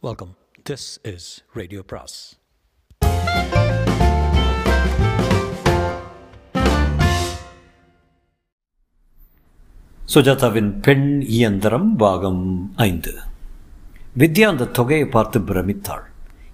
Welcome 0.00 0.36
this 0.70 1.14
is 1.14 1.44
radio 1.52 1.82
பிராஸ் 1.82 2.38
சுஜாதாவின் 10.14 10.80
பெண் 10.82 11.24
இயந்திரம் 11.26 11.96
பாகம் 11.96 12.72
ஐந்து. 12.76 13.18
வித்யா 14.18 14.40
அந்த 14.40 14.64
தொகையை 14.64 15.06
பார்த்து 15.06 15.38
பிரமித்தாள். 15.38 16.02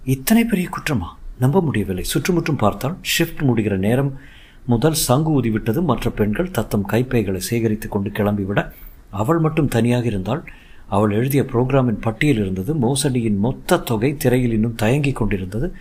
இத்தனை 0.05 0.45
பெரிய 0.45 0.69
குற்றமா? 0.69 1.09
நம்ப 1.39 1.61
முடியவில்லை. 1.61 2.05
சுற்றுமுற்றும் 2.05 2.57
பார்த்தால் 2.57 2.99
ஷிஃப்ட் 3.19 3.43
முடிகிற 3.43 3.77
நேரம் 3.77 4.21
முதல் 4.65 4.95
சங்கு 4.95 5.43
ஊதிவிட்டது. 5.43 5.83
மற்ற 5.83 6.11
பெண்கள் 6.11 6.51
தத்தம் 6.51 6.85
கைப்பைகளை 6.85 7.41
சேகரித்துக் 7.41 7.91
கொண்டு 7.91 8.11
கிளம்பிவிட 8.11 8.73
அவள் 9.11 9.39
மட்டும் 9.39 9.69
தனியாக 9.69 10.07
இருந்தால் 10.07 10.45
அவள் 10.89 11.11
எழுதிய 11.11 11.43
புரோகிராமின் 11.43 12.01
பட்டியல் 12.01 12.37
இருந்தது. 12.37 12.75
மோசடியின் 12.75 13.39
மொத்த 13.39 13.79
தொகை 13.79 14.17
திரையில் 14.17 14.53
இன்னும் 14.53 14.75
தயங்கிக் 14.75 15.17
கொண்டிருந்தது. 15.17 15.75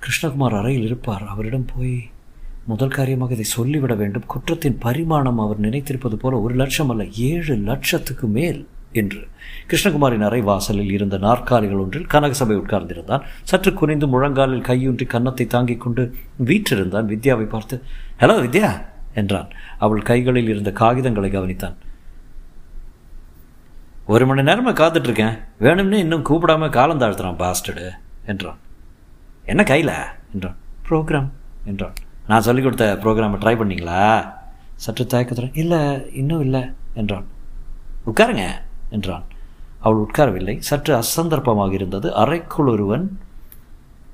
கிருஷ்ணகுமார் 0.00 0.58
அறையில் 0.58 0.82
இருப்பார். 0.82 1.26
அவரிடம் 1.26 1.66
போய் 1.76 2.00
முதல் 2.66 2.88
காரியமாக 2.88 3.32
இதை 3.32 3.44
சொல்லிவிட 3.44 3.94
வேண்டும். 3.94 4.26
குற்றத்தின் 4.26 4.78
பரிமாணம் 4.78 5.38
அவர் 5.38 5.60
நினைத்திருப்பது 5.60 6.14
போல 6.14 6.40
ஒரு 6.40 6.54
லட்சம் 6.54 6.88
அல்ல 6.88 7.04
ஏழு 7.04 7.56
லட்சத்துக்கு 7.56 8.26
மேல் 8.26 8.66
என்று. 8.92 9.26
கிருஷ்ணகுமாரின் 9.68 10.24
அறை 10.24 10.40
வாசலில் 10.40 10.92
இருந்த 10.92 11.18
நாற்காலிகள் 11.18 11.78
ஒன்றில் 11.78 12.06
கனகசபை 12.06 12.56
உட்கார்ந்திருந்தான். 12.56 13.20
சற்று 13.42 13.74
குனிந்து 13.74 14.06
முழங்காலில் 14.06 14.66
கையூன்றி 14.66 15.06
கன்னத்தை 15.06 15.46
தாங்கிக் 15.46 15.80
கொண்டு 15.80 16.14
வீற்றிருந்தான். 16.44 17.06
வித்யாவை 17.06 17.44
பார்த்து 17.44 17.82
ஹலோ 18.18 18.36
வித்யா 18.46 18.82
என்றான். 19.14 19.50
அவள் 19.78 20.02
கைகளில் 20.02 20.48
இருந்த 20.48 20.70
காகிதங்களை 20.70 21.30
கவனித்தான். 21.36 21.74
ஒரு 24.10 24.26
மணி 24.26 24.42
நேரமாக 24.42 24.86
காத்துட்ருக்கேன். 24.86 25.38
வேணும்னு 25.60 25.92
இன்னும் 25.92 26.24
கூப்பிடாம 26.24 26.68
காலம் 26.70 27.00
தாழ்த்துறான் 27.00 27.38
பாஸ்டடு 27.38 27.90
என்றான். 28.26 28.56
என்ன 29.44 29.62
கையில்? 29.62 29.92
என்றான். 30.32 30.56
ப்ரோக்ராம் 30.88 31.28
என்றான். 31.64 31.92
நான் 32.26 32.40
சொல்லிக் 32.40 32.62
கொடுத்த 32.62 32.98
ப்ரோக்ராமை 33.02 33.38
ட்ரை 33.38 33.54
பண்ணீங்களா? 33.56 34.32
சற்று 34.74 35.06
தயக்கத்துடன் 35.06 35.54
இல்லை 35.54 36.12
இன்னும் 36.14 36.40
இல்லை 36.40 36.72
என்றான். 36.94 37.24
உட்காருங்க 38.06 38.48
என்றான். 38.90 39.22
அவள் 39.80 40.06
உட்காரவில்லை. 40.06 40.58
சற்று 40.58 40.98
அசந்தர்ப்பமாக 40.98 41.72
இருந்தது. 41.72 42.14
அறைக்குள் 42.14 42.66
ஒருவன் 42.66 43.18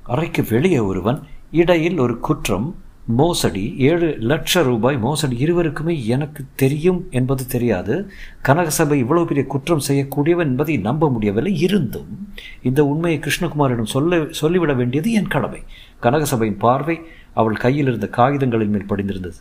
அறைக்கு 0.03 0.45
வெளியே 0.49 0.79
ஒருவன் 0.79 1.23
இடையில் 1.51 1.97
ஒரு 1.97 2.19
குற்றம் 2.19 2.75
மோசடி 3.07 3.75
ஏழு 3.77 4.17
லட்ச 4.19 4.63
ரூபாய் 4.63 4.97
மோசடி 4.97 5.35
இருவருக்குமே 5.45 6.05
எனக்கு 6.05 6.43
தெரியும் 6.55 7.07
என்பது 7.09 7.47
தெரியாது. 7.47 8.09
கனகசபை 8.43 8.93
இவ்வளவு 8.93 9.27
பெரிய 9.27 9.45
குற்றம் 9.47 9.81
செய்யக்கூடியவன் 9.87 10.49
என்பதை 10.51 10.77
நம்ப 10.77 11.09
முடியவில்லை. 11.09 11.59
இருந்தும் 11.59 12.27
இந்த 12.61 12.85
உண்மையை 12.85 13.21
கிருஷ்ணகுமாரிடம் 13.23 13.83
சொல்ல 13.83 14.25
சொல்லிவிட 14.29 14.73
வேண்டியது 14.73 15.11
என் 15.11 15.27
கடமை. 15.27 15.63
கனகசபையின் 16.01 16.57
பார்வை 16.57 16.99
அவள் 17.33 17.55
கையில் 17.55 17.85
இருந்த 17.85 18.07
காகிதங்களின் 18.07 18.69
மேல் 18.69 18.85
படிந்திருந்தது. 18.85 19.35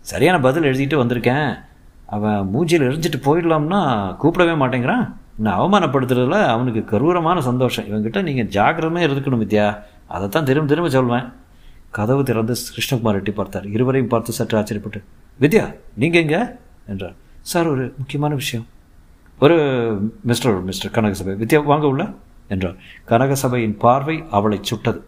சரியான 0.00 0.40
பதில் 0.40 0.62
எழுதிட்டு 0.62 1.00
வந்திருக்கேன். 1.02 1.58
அவன் 2.06 2.50
மூஞ்சியில் 2.54 2.86
எரிஞ்சிட்டு 2.90 3.20
போயிடலாம்னா 3.24 3.80
கூப்பிடவே 4.22 4.54
மாட்டேங்கிறான். 4.62 5.12
நான் 5.36 5.60
அவமானப்படுத்துறதுல 5.60 6.46
அவனுக்கு 6.46 6.84
கரூரமான 6.84 7.40
சந்தோஷம். 7.40 7.84
இவங்ககிட்ட 7.84 8.22
நீங்கள் 8.22 8.46
ஜாக்கிரமே 8.46 9.00
இருக்கணும் 9.08 9.44
வித்யா. 9.44 9.78
அதைத்தான் 10.06 10.44
திரும்ப 10.44 10.68
திரும்ப 10.68 10.90
சொல்வேன். 10.90 11.32
கதவு 11.90 12.24
திறந்து 12.24 12.54
கிருஷ்ணகுமார் 12.76 13.12
எட்டி 13.12 13.32
பார்த்தார். 13.32 13.66
இருவரையும் 13.66 14.10
பார்த்து 14.10 14.32
சற்று 14.32 14.58
ஆச்சரியப்பட்டு 14.58 15.02
வித்யா 15.40 15.76
நீங்கள் 15.94 16.20
எங்க? 16.20 16.58
என்றார். 16.86 17.14
சார் 17.40 17.66
ஒரு 17.66 17.94
முக்கியமான 17.98 18.34
விஷயம். 18.34 18.66
ஒரு 19.40 19.56
மிஸ்டர் 20.22 20.62
மிஸ்டர் 20.62 20.90
கனகசபை. 20.90 21.32
வித்யா 21.42 21.64
வாங்க 21.64 21.86
உள்ள 21.86 22.14
என்றார். 22.48 22.74
கனகசபையின் 23.08 23.78
பார்வை 23.78 24.24
அவளை 24.30 24.58
சுட்டது. 24.62 25.04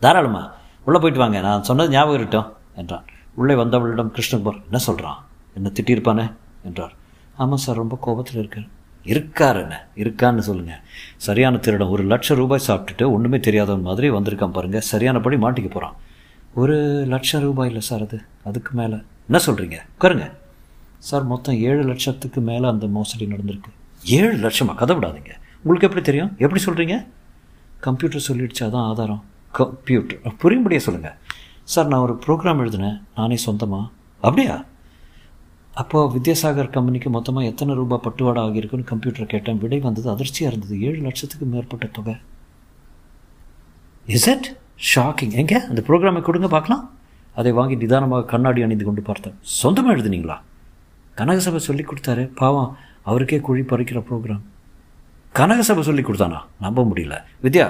தாராளமா 0.00 0.52
உள்ளே 0.84 0.98
போயிட்டு 0.98 1.20
வாங்க 1.20 1.40
நான் 1.40 1.62
சொன்னது 1.62 1.90
ஞாபகம் 1.90 2.14
இருக்கட்டும் 2.14 2.52
என்றான். 2.76 3.04
உள்ளே 3.34 3.54
வந்தவளிடம் 3.54 4.14
கிருஷ்ணகுமார் 4.16 4.62
என்ன 4.62 4.78
சொல்கிறான் 4.78 5.24
என்ன 5.54 5.70
திட்டியிருப்பானே? 5.74 6.32
என்றார். 6.64 6.92
ஆமாம் 7.36 7.56
சார் 7.56 7.76
ரொம்ப 7.76 7.98
கோபத்தில் 8.00 8.38
இருக்கார். 8.38 8.68
இருக்காருங்க 9.04 9.72
இருக்கான்னு 9.96 10.38
சொல்லுங்கள் 10.38 10.80
சரியான 11.16 11.56
திருடம் 11.56 11.90
ஒரு 11.90 12.02
லட்சம் 12.04 12.36
ரூபாய் 12.36 12.60
சாப்பிட்டுட்டு 12.66 13.10
ஒன்றுமே 13.10 13.40
தெரியாதவன் 13.40 13.82
மாதிரி 13.82 14.10
வந்திருக்கான் 14.10 14.50
பாருங்கள் 14.50 14.80
சரியானபடி 14.80 15.36
மாட்டிக்க 15.36 15.70
போகிறான் 15.70 15.94
ஒரு 16.54 17.04
லட்சம் 17.06 17.42
ரூபாய் 17.42 17.66
இல்லை 17.66 17.82
சார் 17.82 18.00
அது. 18.00 18.20
அதுக்கு 18.44 18.70
மேலே. 18.72 18.96
என்ன 19.30 19.44
சொல்கிறீங்க 19.46 19.76
உட்காருங்க. 20.00 20.30
சார் 20.98 21.24
மொத்தம் 21.24 21.54
ஏழு 21.54 21.82
லட்சத்துக்கு 21.82 22.40
மேலே 22.40 22.68
அந்த 22.68 22.86
மோசடி 22.86 23.24
நடந்திருக்கு. 23.24 23.70
ஏழு 24.04 24.48
லட்சமாக 24.48 24.74
கதை 24.74 24.96
விடாதீங்க. 24.96 25.32
உங்களுக்கு 25.62 25.86
எப்படி 25.88 26.02
தெரியும்? 26.02 26.36
எப்படி 26.38 26.62
சொல்கிறீங்க 26.64 27.06
கம்ப்யூட்டர் 27.80 28.26
சொல்லிடுச்சு 28.28 28.60
அதான் 28.60 28.86
ஆதாரம். 28.86 29.24
கம்ப்யூட்டர். 29.52 30.18
புரியும்படியே 30.38 30.78
சொல்லுங்கள் 30.78 31.12
சார் 31.64 31.86
நான் 31.86 32.00
ஒரு 32.00 32.20
ப்ரோக்ராம் 32.26 32.58
எழுதினேன். 32.58 33.00
நானே 33.16 33.36
சொந்தமாக 33.36 33.88
அப்படியா? 34.20 34.64
அப்போது 35.80 36.12
வித்யாசாகர் 36.14 36.74
கம்பெனிக்கு 36.74 37.10
மொத்தமாக 37.10 37.50
எத்தனை 37.50 37.72
ரூபாய் 37.78 38.02
பட்டுவாடா 38.06 38.40
ஆகியிருக்குன்னு 38.46 38.90
கம்ப்யூட்டர் 38.90 39.30
கேட்டேன். 39.32 39.60
விடை 39.62 39.78
வந்தது 39.86 40.08
அதிர்ச்சியாக 40.14 40.50
இருந்தது. 40.52 40.74
ஏழு 40.88 40.98
லட்சத்துக்கு 41.06 41.46
மேற்பட்ட 41.52 41.86
தொகை. 41.96 42.14
இஸ் 44.16 44.28
இட் 44.32 44.48
ஷாக்கிங் 44.90 45.34
எங்கே? 45.42 45.58
அந்த 45.70 45.80
ப்ரோக்ராமை 45.88 46.20
கொடுங்க 46.28 46.48
பார்க்கலாம். 46.56 46.84
அதை 47.40 47.52
வாங்கி 47.58 47.76
நிதானமாக 47.82 48.28
கண்ணாடி 48.32 48.62
அணிந்து 48.66 48.84
கொண்டு 48.88 49.02
பார்த்தேன். 49.02 49.36
சொந்தமாக 49.60 49.94
எழுதுனீங்களா? 49.96 50.36
கனகசபை 51.20 51.60
சொல்லி 51.68 51.84
கொடுத்தாரு. 51.90 52.24
பாவம் 52.40 52.70
அவருக்கே 53.10 53.38
குழி 53.48 53.62
பறிக்கிற 53.72 54.00
ப்ரோக்ராம் 54.08 54.44
கனகசபை 55.38 55.82
சொல்லி 55.88 56.02
கொடுத்தானா? 56.02 56.38
நம்ப 56.64 56.80
முடியல. 56.90 57.14
வித்யா 57.44 57.66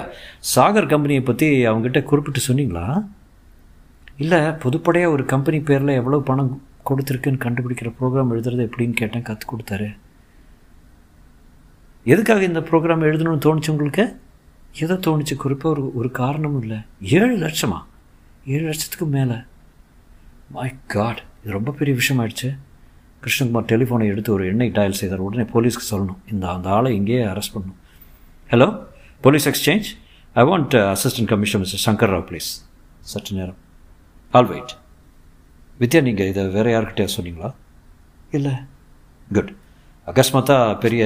சாகர் 0.55 0.91
கம்பெனியை 0.93 1.23
பற்றி 1.29 1.47
அவங்ககிட்ட 1.69 1.99
குறிப்பிட்டு 2.09 2.41
சொன்னீங்களா? 2.47 2.85
இல்லை 4.23 4.39
பொதுப்படையாக 4.63 5.15
ஒரு 5.15 5.25
கம்பெனி 5.33 5.59
பேரில் 5.69 5.99
எவ்வளோ 6.01 6.17
பணம் 6.29 6.51
கொடுத்துருக்குன்னு 6.89 7.43
கண்டுபிடிக்கிற 7.45 7.89
ப்ரோக்ராம் 7.99 8.31
எழுதுறது 8.35 8.63
எப்படின்னு 8.67 8.91
கேட்டேன் 8.91 9.21
கற்றுக் 9.21 9.53
கொடுத்தாரு. 9.53 9.95
எதுக்காக 12.03 12.43
இந்த 12.43 12.59
ப்ரோக்ராம் 12.59 13.05
எழுதணும்னு 13.09 13.43
தோணுச்சு 13.45 13.69
உங்களுக்கு? 13.69 14.19
எதோ 14.79 14.93
தோணுச்சு 14.93 15.35
குறிப்பாக 15.35 15.79
ஒரு 15.79 15.95
ஒரு 15.95 16.11
காரணமும் 16.11 16.61
இல்லை. 16.61 16.77
ஏழு 17.01 17.37
லட்சமா? 17.37 17.79
ஏழு 18.45 18.63
லட்சத்துக்கு 18.63 19.05
மேலே. 19.05 19.35
மை 20.49 20.71
காட் 20.87 21.23
இது 21.43 21.53
ரொம்ப 21.53 21.71
பெரிய 21.71 21.95
விஷயம் 21.95 22.21
ஆயிடுச்சு 22.23 22.49
கிருஷ்ணகுமார் 23.23 23.69
டெலிஃபோனை 23.71 24.05
எடுத்து 24.05 24.33
ஒரு 24.33 24.47
எண்ணெய் 24.47 24.71
டயல் 24.71 24.99
செய்தார். 25.01 25.25
உடனே 25.27 25.43
போலீஸ்க்கு 25.53 25.89
சொல்லணும். 25.91 26.21
இந்த 26.31 26.51
அந்த 26.51 26.69
ஆளை 26.69 26.95
இங்கேயே 26.95 27.23
அரெஸ்ட் 27.23 27.55
பண்ணணும். 27.55 27.79
Hello 28.49 28.67
police 29.21 29.47
exchange 29.49 29.89
I 30.33 30.43
want 30.43 30.75
assistant 30.93 31.31
commissioner 31.33 31.67
mister 31.67 31.83
Shankar 31.85 32.13
Rao 32.13 32.27
please 32.29 32.49
சற்று 32.99 33.37
நேரம். 33.37 33.59
ஆல் 34.31 34.45
வெயிட் 34.45 34.73
வித்யா 35.81 36.01
நீங்கள் 36.07 36.29
இதை 36.31 36.41
வேறு 36.55 36.69
யார்கிட்டயா 36.73 37.09
சொன்னீங்களா? 37.17 37.49
இல்லை. 38.37 38.53
குட் 39.35 39.51
அகஸ்மாத்தாக 40.11 40.77
பெரிய 40.83 41.03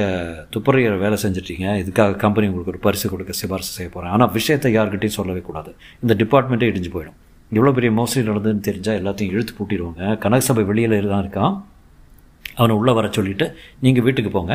துப்புரையர் 0.53 0.95
வேலை 1.03 1.17
செஞ்சிட்டீங்க. 1.23 1.65
இதுக்காக 1.81 2.17
கம்பெனி 2.23 2.45
உங்களுக்கு 2.49 2.73
ஒரு 2.73 2.81
பரிசு 2.85 3.07
கொடுக்க 3.11 3.33
சிபாரிசு 3.41 3.71
செய்ய 3.77 3.89
போகிறேன் 3.93 4.13
ஆனால் 4.15 4.31
விஷயத்தை 4.37 4.69
யார்கிட்டையும் 4.75 5.17
சொல்லவே 5.19 5.41
கூடாது. 5.49 5.71
இந்த 6.03 6.13
டிபார்ட்மெண்ட்டே 6.21 6.69
இடிஞ்சு 6.71 6.91
போயிடும். 6.95 7.17
இவ்வளோ 7.51 7.73
பெரிய 7.77 7.91
மோசடி 7.99 8.23
நடந்ததுன்னு 8.29 8.67
தெரிஞ்சால் 8.69 8.99
எல்லாத்தையும் 9.01 9.33
இழுத்து 9.35 9.53
பூட்டிடுவாங்க. 9.57 10.03
கனகசபை 10.23 10.63
வெளியில் 10.71 11.11
தான் 11.13 11.23
இருக்கான். 11.25 11.53
அவனை 12.59 12.75
உள்ளே 12.79 12.93
வர 12.99 13.07
சொல்லிவிட்டு 13.17 13.47
நீங்கள் 13.85 14.05
வீட்டுக்கு 14.07 14.31
போங்க. 14.37 14.53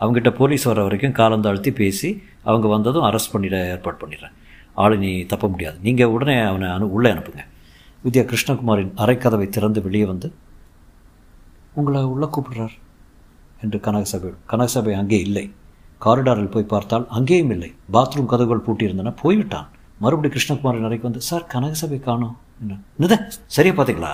அவங்ககிட்ட 0.00 0.30
போலீஸ் 0.40 0.64
வர 0.70 0.82
வரைக்கும் 0.86 1.16
காலந்தாழ்த்தி 1.20 1.72
பேசி 1.80 2.08
அவங்க 2.50 2.66
வந்ததும் 2.76 3.06
அரெஸ்ட் 3.08 3.34
பண்ணிட 3.34 3.56
ஏற்பாடு 3.74 3.98
பண்ணிடுறேன். 4.02 4.36
ஆளு 4.82 4.94
நீ 5.04 5.10
தப்ப 5.32 5.46
முடியாது. 5.54 5.76
நீங்கள் 5.86 6.12
உடனே 6.16 6.36
அவனை 6.50 6.68
அனு 6.76 6.94
உள்ளே 6.96 7.10
அனுப்புங்க. 7.14 7.42
வித்யா 8.04 8.22
கிருஷ்ணகுமாரின் 8.30 8.92
அரைக்கதவை 9.02 9.48
திறந்து 9.48 9.82
வெளியே 9.82 10.04
வந்து 10.04 10.32
உங்களை 11.74 12.00
உள்ளே 12.12 12.26
கூப்பிடுறார் 12.26 12.74
என்று 13.62 13.78
கனகசபை 13.78 14.30
கனகசபை 14.50 14.94
அங்கே 15.00 15.20
இல்லை. 15.20 15.44
காரிடாரில் 16.04 16.50
போய் 16.54 16.72
பார்த்தால் 16.72 17.06
அங்கேயும் 17.08 17.50
இல்லை. 17.50 17.74
பாத்ரூம் 17.92 18.30
கதவுகள் 18.32 18.64
பூட்டியிருந்தன. 18.66 19.12
போய்விட்டான். 19.22 19.68
மறுபடியும் 19.98 20.34
கிருஷ்ணகுமாரின் 20.36 20.88
அறைக்கு 20.88 21.08
வந்து 21.08 21.20
சார் 21.20 21.46
கனகசபை 21.54 22.00
காணோம் 22.08 22.36
என்ன 22.60 22.78
நித 23.02 23.20
சரியா 23.46 23.74
பார்த்தீங்களா? 23.76 24.12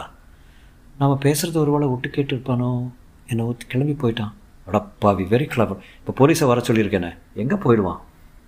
நாம் 0.99 1.23
பேசுகிறது 1.25 1.57
ஒரு 1.57 1.71
வேளை 1.71 1.89
விட்டு 1.89 2.09
கேட்டுருப்பானோ? 2.17 2.71
என்னை 3.27 3.45
ஒத்து 3.47 3.67
கிளம்பி 3.67 3.97
போயிட்டான். 4.03 4.33
அடப்பாவி 4.69 5.25
வெரி 5.35 5.47
கிளவர் 5.55 5.83
இப்போ 5.99 6.13
போலீஸை 6.21 6.47
வர 6.47 6.61
சொல்லியிருக்கேனே. 6.69 7.11
எங்கே 7.35 7.55
போயிடுவான்? 7.55 8.01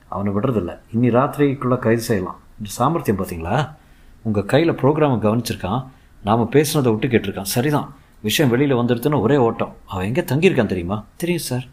அவனை 0.08 0.32
விடுறதில்ல. 0.36 0.72
இன்னி 0.94 1.08
ராத்திரிக்குள்ளே 1.18 1.78
கைது 1.78 2.00
செய்யலாம். 2.00 2.40
இந்த 2.58 2.70
சாமர்த்தியம் 2.78 3.20
பார்த்தீங்களா? 3.20 3.56
உங்கள் 4.28 4.48
கையில் 4.52 4.78
ப்ரோக்ராமை 4.80 5.18
கவனிச்சிருக்கான். 5.26 5.82
நாம் 6.28 6.42
பேசுனதை 6.54 6.90
விட்டு 6.94 7.08
கேட்டிருக்கான். 7.12 7.50
சரிதான். 7.56 7.88
விஷயம் 8.28 8.50
வெளியில் 8.52 8.78
வந்துடுதுன்னு 8.80 9.20
ஒரே 9.26 9.36
ஓட்டம். 9.46 9.72
அவன் 9.90 10.06
எங்கே 10.08 10.22
தங்கியிருக்கான் 10.30 10.72
தெரியுமா? 10.72 10.96
தெரியும் 11.22 11.46
சார் 11.50 11.66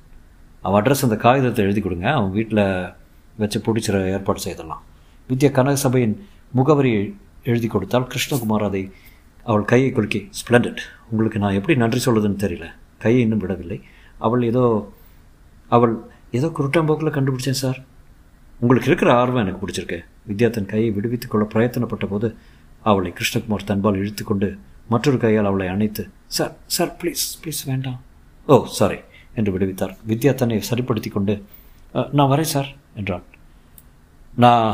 அவன் 0.65 0.77
அட்ரஸ் 0.81 1.03
அந்த 1.07 1.17
காகிதத்தை 1.23 1.63
எழுதி 1.65 1.81
கொடுங்க. 1.81 2.07
அவன் 2.17 2.31
வீட்டில் 2.37 2.63
வச்சு 3.41 3.57
பிடிச்சிட 3.65 3.97
ஏற்பாடு 4.15 4.39
செய்திடலாம். 4.45 4.83
வித்யா 5.29 5.49
கனகசபையின் 5.57 6.15
முகவரி 6.57 6.93
எழுதி 7.51 7.67
கொடுத்தால் 7.73 8.07
கிருஷ்ணகுமார் 8.13 8.65
அதை 8.69 8.83
அவள் 9.49 9.65
கையை 9.71 9.89
குலுக்கி 9.91 10.21
ஸ்ப்ளண்டட் 10.39 10.81
உங்களுக்கு 11.11 11.39
நான் 11.43 11.57
எப்படி 11.59 11.75
நன்றி 11.83 11.99
சொல்லுதுன்னு 12.05 12.39
தெரியல. 12.45 12.65
கையை 13.03 13.21
இன்னும் 13.25 13.43
விடவில்லை. 13.43 13.77
அவள் 14.25 14.43
ஏதோ 14.51 14.63
அவள் 15.75 15.93
ஏதோ 16.37 16.47
குருட்டாம்போக்கில் 16.57 17.15
கண்டுபிடிச்சேன் 17.17 17.61
சார் 17.63 17.79
உங்களுக்கு 18.63 18.89
இருக்கிற 18.89 19.09
ஆர்வம் 19.21 19.41
எனக்கு 19.43 19.61
பிடிச்சிருக்கு. 19.63 19.99
வித்யா 20.29 20.47
தன் 20.55 20.71
கையை 20.71 20.89
விடுவித்துக் 20.95 21.31
கொள்ள 21.31 21.45
பிரயத்தனப்பட்ட 21.53 22.05
போது 22.13 22.27
அவளை 22.89 23.09
கிருஷ்ணகுமார் 23.17 23.69
தன்பால் 23.69 23.99
இழுத்துக்கொண்டு 24.01 24.49
மற்றொரு 24.93 25.17
கையால் 25.23 25.49
அவளை 25.49 25.67
அணைத்து 25.73 26.03
சார் 26.35 26.53
சார் 26.75 26.91
ப்ளீஸ் 26.99 27.23
ப்ளீஸ் 27.41 27.61
வேண்டாம். 27.69 27.99
ஓ 28.53 28.55
சாரி 28.79 28.99
என்று 29.37 29.53
விடுவித்தார். 29.55 29.93
வித்யா 30.09 30.31
தன்னை 30.41 30.57
சரிப்படுத்தி 30.69 31.09
கொண்டு 31.15 31.35
நான் 32.17 32.31
வரேன் 32.33 32.51
சார் 32.53 32.69
என்றான். 32.99 33.25
நான் 34.43 34.67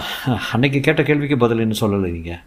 அன்னைக்கு 0.53 0.79
கேட்ட 0.87 1.01
கேள்விக்கு 1.09 1.37
பதில் 1.43 1.63
என்ன 1.65 1.75
சொல்லலை 1.81 2.09
நீங்கள் 2.17 2.41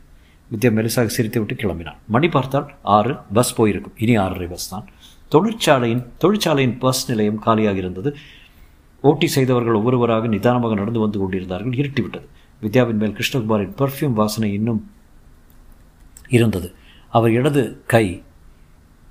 வித்யா 0.51 0.71
மெலிசாக 0.79 1.15
சிரித்து 1.17 1.39
விட்டு 1.43 1.55
கிளம்பினான். 1.63 2.01
மணி 2.15 2.29
பார்த்தால் 2.37 2.67
ஆறு 2.97 3.15
பஸ் 3.37 3.55
போயிருக்கும். 3.59 3.97
இனி 4.05 4.17
ஆறரை 4.25 4.49
பஸ் 4.55 4.69
தான். 4.73 4.87
தொழிற்சாலையின் 5.35 6.05
தொழிற்சாலையின் 6.23 6.77
பஸ் 6.83 7.05
நிலையம் 7.11 7.41
காலியாக 7.47 7.79
இருந்தது 7.85 8.11
ஓட்டி 9.01 9.27
செய்தவர்கள் 9.27 9.79
ஒவ்வொருவராக 9.81 10.27
நிதானமாக 10.27 10.75
நடந்து 10.75 11.01
வந்து 11.01 11.19
கொண்டிருந்தார்கள் 11.19 11.79
இருட்டிவிட்டது. 11.81 12.27
வித்யாவின் 12.63 13.01
மேல் 13.01 13.17
கிருஷ்ணகுமாரின் 13.19 13.75
பர்ஃப்யூம் 13.81 14.13
வாசனை 14.13 14.53
இன்னும் 14.53 14.81
இருந்தது. 16.29 16.75
அவர் 17.13 17.31
இடது 17.31 17.83
கை 17.87 18.07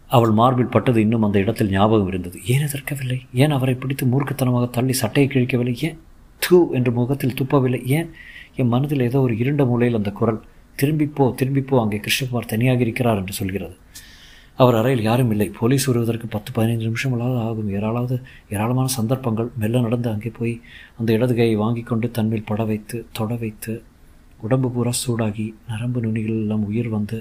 அவள் 0.08 0.34
மார்பில் 0.40 0.74
பட்டது 0.74 1.00
இன்னும் 1.02 1.22
அந்த 1.22 1.40
இடத்தில் 1.40 1.70
ஞாபகம் 1.70 2.08
இருந்தது. 2.08 2.38
ஏன் 2.46 2.66
எதிர்க்கவில்லை? 2.68 3.20
ஏன் 3.34 3.52
அவரை 3.52 3.76
பிடித்து 3.76 4.06
மூர்க்கத்தனமாக 4.06 4.66
தள்ளி 4.70 4.94
சட்டையை 4.94 5.30
கிழிக்கவில்லை? 5.32 5.76
ஏன் 5.88 5.98
தூ 6.42 6.72
என்று 6.74 6.92
முகத்தில் 6.92 7.38
துப்பவில்லை? 7.40 7.82
ஏன் 7.98 8.10
என் 8.56 8.68
மனதில் 8.68 9.00
ஏதோ 9.00 9.20
ஒரு 9.20 9.38
இருண்ட 9.38 9.66
மூலையில் 9.66 9.96
அந்த 9.96 10.12
குரல் 10.12 10.44
திரும்பிப்போ 10.80 11.26
திரும்பிப்போ 11.40 11.76
அங்கே 11.82 12.00
கிருஷ்ணகுமார் 12.06 12.52
தனியாக 12.54 12.82
இருக்கிறார் 12.82 13.18
என்று 13.18 13.34
சொல்கிறது. 13.34 13.76
அவர் 14.63 14.78
அறையில் 14.80 15.06
யாரும் 15.07 15.31
இல்லை. 15.34 15.48
போலீஸ் 15.60 15.88
வருவதற்கு 15.90 16.28
பத்து 16.36 16.50
பதினைந்து 16.57 16.88
நிமிஷங்களாவது 16.90 17.40
ஆகும். 17.48 17.69
ஏராளவது 17.78 18.16
ஏராளமான 18.54 18.88
சந்தர்ப்பங்கள் 18.98 19.50
மெல்ல 19.62 19.81
நடந்து 19.86 20.10
அங்கே 20.13 20.31
போய் 20.38 20.54
அந்த 21.00 21.10
இடது 21.18 21.34
கையை 21.40 21.56
வாங்கி 21.63 21.84
கொண்டு 21.90 22.10
தன்மேல் 22.18 22.48
பட 22.50 22.63
வைத்து 22.72 22.98
தொட 23.19 23.34
வைத்து 23.44 23.74
உடம்பு 24.48 24.69
பூரா 24.75 24.94
சூடாகி 25.02 25.48
நரம்பு 25.72 26.00
நுனிகள் 26.06 26.42
எல்லாம் 26.44 26.66
உயிர் 26.72 26.90
வந்து 26.98 27.18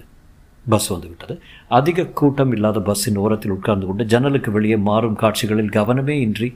பஸ் 0.73 0.89
வந்துவிட்டது 0.93 1.35
அதிக 1.79 2.07
கூட்டம் 2.19 2.53
இல்லாத 2.57 2.79
பஸ்ஸின் 2.89 3.19
ஓரத்தில் 3.25 3.55
உட்கார்ந்து 3.57 3.87
கொண்டு 3.89 4.05
ஜன்னலுக்கு 4.13 4.51
வெளியே 4.57 4.77
மாறும் 4.89 5.19
காட்சிகளில் 5.23 5.75
கவனமே 5.79 6.15
இன்றி 6.27 6.49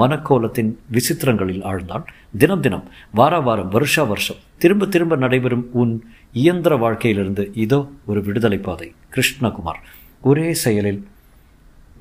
மனக்கோலத்தின் 0.00 0.70
விசித்திரங்களில் 0.96 1.64
ஆழ்ந்தான். 1.70 2.04
தினம் 2.42 2.62
தினம் 2.66 2.86
வார 3.20 3.40
வாரம் 3.46 3.72
வருஷா 3.76 4.04
வருஷம் 4.12 4.42
திரும்ப 4.64 4.86
திரும்ப 4.94 5.16
நடைபெறும் 5.24 5.66
உன் 5.82 5.94
இயந்திர 6.44 6.76
வாழ்க்கையிலிருந்து 6.84 7.46
இதோ 7.64 7.80
ஒரு 8.06 8.22
விடுதலை 8.28 8.58
பாதை. 8.68 8.88
கிருஷ்ணகுமார். 9.14 9.80
ஒரே 10.30 10.46
செயலில் 10.64 11.00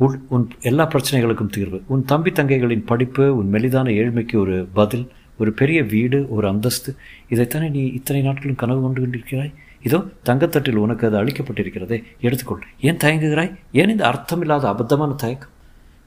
உள் 0.06 0.16
உன் 0.36 0.45
எல்லா 0.69 0.86
பிரச்சனைகளுக்கும் 0.94 1.54
தீர்வு. 1.56 1.77
உன் 1.94 2.04
தம்பி 2.12 2.31
தங்கைகளின் 2.31 2.88
படிப்பு 2.92 3.25
உன் 3.38 3.51
மெலிதான 3.54 3.88
ஏழ்மைக்கு 4.00 4.36
ஒரு 4.44 4.56
பதில் 4.80 5.06
ஒரு 5.42 5.51
பெரிய 5.60 5.80
வீடு 5.94 6.18
ஒரு 6.36 6.45
அந்தஸ்து. 6.48 6.92
இதைத்தானே 7.33 7.68
நீ 7.69 7.81
இத்தனை 8.00 8.22
நாட்களும் 8.22 8.60
கனவு 8.62 8.81
கொண்டு 8.81 9.00
கொண்டிருக்கிறாய் 9.01 9.54
இதோ 9.88 10.00
தங்கத்தட்டில் 10.30 10.81
உனக்கு 10.83 11.04
அது 11.07 11.18
அளிக்கப்பட்டிருக்கிறதே. 11.22 11.98
எடுத்துக்கொள். 12.22 12.63
ஏன் 12.88 13.01
தயங்குகிறாய்? 13.04 13.51
ஏன் 13.81 13.92
இந்த 13.94 14.04
அர்த்தமில்லாத 14.12 14.66
அபத்தமான 14.74 15.16
தயக்கம்? 15.24 15.54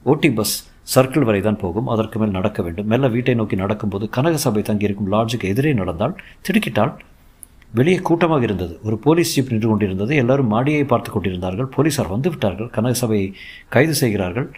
ஓட்டி 0.03 0.29
பஸ் 0.31 0.55
சர்க்கிள் 0.95 1.27
வரை 1.29 1.41
தான் 1.41 1.61
போகும். 1.63 1.87
அதற்கு 1.87 2.19
மேல் 2.19 2.35
நடக்க 2.37 2.59
வேண்டும். 2.65 2.87
மெல்ல 2.91 3.07
வீட்டை 3.15 3.35
நோக்கி 3.41 3.55
நடக்கும்போது 3.55 4.07
கனகசபை 4.17 4.63
தங்கியிருக்கும் 4.69 5.11
லாட்ஜுக்கு 5.13 5.51
எதிரே 5.53 5.73
நடந்தால் 5.73 6.15
திடுக்கிட்டால் 6.41 6.93
வெளியே 7.77 7.97
கூட்டமாக 8.07 8.43
இருந்தது. 8.47 8.79
ஒரு 8.83 8.95
போலீஸ் 8.97 9.33
ஜீப் 9.35 9.51
நின்று 9.53 9.67
கொண்டிருந்தது. 9.69 10.15
எல்லாரும் 10.15 10.51
மாடியை 10.53 10.83
பார்த்து 10.91 11.09
கொண்டிருந்தார்கள். 11.11 11.69
போலீசார் 11.75 12.13
வந்து 12.15 12.29
விட்டார்கள். 12.29 12.69
கனக 12.77 13.19
கைது 13.75 13.95
செய்கிறார்கள். 14.01 14.49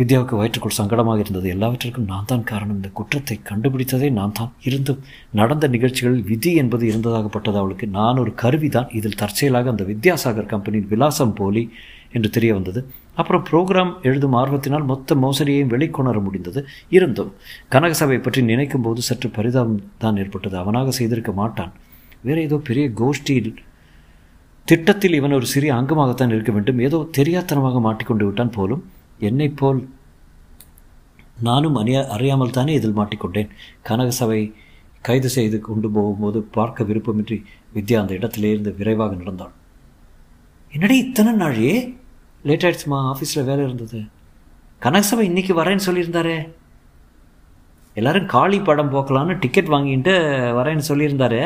வித்யாவுக்கு 0.00 0.38
வயிற்றுக்குள் 0.40 0.76
சங்கடமாக 0.78 1.18
இருந்தது. 1.18 1.48
எல்லாவற்றிற்கும் 1.48 2.06
நான் 2.12 2.28
தான் 2.28 2.44
காரணம். 2.50 2.76
இந்த 2.76 2.90
குற்றத்தை 2.98 3.36
கண்டுபிடித்ததே 3.48 4.08
நான் 4.18 4.32
தான். 4.38 4.52
இருந்தும் 4.68 5.00
நடந்த 5.40 5.68
நிகழ்ச்சிகளில் 5.68 6.24
விதி 6.30 6.54
என்பது 6.54 6.84
இருந்ததாகப்பட்டது 6.92 7.58
அவளுக்கு. 7.62 7.86
நான் 7.98 8.20
ஒரு 8.22 8.32
கருவி 8.34 8.68
தான் 8.68 8.88
இதில் 8.98 9.18
தற்செயலாக 9.22 9.70
அந்த 9.74 9.84
வித்யாசாகர் 9.90 10.50
கம்பெனியின் 10.54 10.88
விலாசம் 10.92 11.36
போலி 11.40 11.64
என்று 12.16 12.30
தெரிய 12.30 12.52
வந்தது. 12.54 12.80
அப்புறம் 13.20 13.44
ப்ரோக்ராம் 13.50 13.92
எழுதும் 14.08 14.36
ஆர்வத்தினால் 14.40 14.88
மொத்த 14.92 15.14
மோசடியையும் 15.24 15.72
வெளிக்கொணர 15.74 16.18
முடிந்தது. 16.26 16.62
இருந்தும் 16.96 17.32
கனகசபை 17.74 18.18
பற்றி 18.22 18.42
நினைக்கும் 18.42 18.82
போது 18.82 19.02
சற்று 19.02 19.30
பரிதாபம் 19.38 19.80
தான் 19.98 20.16
ஏற்பட்டது. 20.16 20.56
அவனாக 20.56 20.90
செய்திருக்க 20.90 21.32
மாட்டான். 21.32 21.72
வேறு 22.26 22.42
ஏதோ 22.42 22.56
பெரிய 22.68 22.86
கோஷ்டியில் 23.00 23.52
திட்டத்தில் 24.68 25.18
இவன் 25.18 25.36
ஒரு 25.38 25.46
சிறிய 25.52 25.70
அங்கமாகத்தான் 25.74 26.32
இருக்க 26.34 26.52
வேண்டும். 26.52 26.78
ஏதோ 26.78 26.98
தெரியாத்தனமாக 27.18 27.80
மாட்டிக்கொண்டு 27.86 28.24
விட்டான் 28.24 28.56
போலும் 28.56 28.82
என்னை 29.28 29.48
போல் 29.60 29.80
நானும் 31.48 31.78
அறியா 31.80 32.00
அறியாமல் 32.16 32.56
தானே 32.58 32.72
இதில் 32.74 32.98
மாட்டிக்கொண்டேன். 32.98 33.50
கனகசபை 33.88 34.40
கைது 35.06 35.28
செய்து 35.36 35.58
கொண்டு 35.60 35.88
போகும்போது 35.90 36.38
பார்க்க 36.56 36.84
விருப்பமின்றி 36.84 37.38
வித்யா 37.74 37.98
அந்த 38.02 38.12
இடத்திலிருந்து 38.18 38.72
விரைவாக 38.78 39.14
நடந்தாள் 39.14 39.54
என்னடி 40.72 40.96
இத்தனை 40.96 41.32
நாளே? 41.32 41.72
லேட் 42.48 42.64
ஆயிடுச்சுமா? 42.66 42.98
ஆஃபீஸில் 43.12 43.48
வேலை 43.48 43.62
இருந்தது. 43.64 44.00
கனகசபை 44.84 45.24
இன்னைக்கு 45.30 45.52
வரேன்னு 45.62 45.86
சொல்லியிருந்தாரே. 45.88 46.36
எல்லாரும் 47.94 48.26
காளி 48.26 48.58
படம் 48.60 48.92
போக்கலான்னு 48.92 49.34
டிக்கெட் 49.38 49.72
வாங்கிட்டு 49.74 50.14
வரேன்னு 50.58 50.88
சொல்லியிருந்தாரு. 50.90 51.42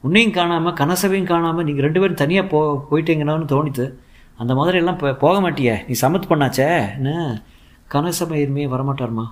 உன்னையும் 0.00 0.32
காணாமல் 0.32 0.72
கனசவையும் 0.72 1.30
காணாமல் 1.32 1.64
நீங்கள் 1.64 1.84
ரெண்டு 1.84 2.00
பேரும் 2.00 2.22
தனியாக 2.22 2.48
போ 2.48 2.86
போயிட்டீங்கன்னு 2.90 3.52
தோணித்து 3.54 3.94
அந்த 4.36 4.54
மாதிரி 4.54 4.78
எல்லாம் 4.78 4.98
போ 4.98 5.12
போக 5.12 5.50
மாட்டியே. 5.50 5.74
நீ 5.88 5.94
சமத்து 6.00 6.26
பண்ணாச்சே? 6.28 6.94
என்ன? 6.94 7.42
கனசபை 7.90 8.36
எதுவுமே 8.44 8.66
வரமாட்டாருமா? 8.66 9.26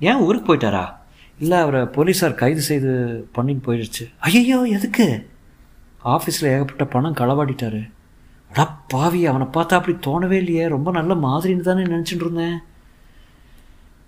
ஏன் 0.00 0.16
ஊருக்கு 0.16 0.54
போயிட்டாரா? 0.54 0.96
இல்லை 1.38 1.58
அவரை 1.58 1.80
போலீஸார் 1.82 2.34
கைது 2.34 2.60
செய்து 2.60 2.90
பண்ணின்னு 3.36 3.62
போயிடுச்சு 3.66 4.10
ஐயோ 4.18 4.62
எதுக்கு? 4.62 5.26
ஆஃபீஸில் 6.04 6.50
ஏகப்பட்ட 6.52 6.84
பணம் 6.84 7.14
களவாடிட்டாரு. 7.14 7.90
அடா 8.50 8.80
பாவி 8.88 9.26
அவனை 9.26 9.46
பார்த்தா 9.46 9.78
அப்படி 9.78 9.96
தோணவே 10.06 10.36
இல்லையே. 10.36 10.68
ரொம்ப 10.68 10.90
நல்ல 10.90 11.14
மாதிரின்னு 11.14 11.60
தானே 11.60 11.82
நினச்சிட்டு 11.82 12.24
இருந்தேன். 12.26 12.58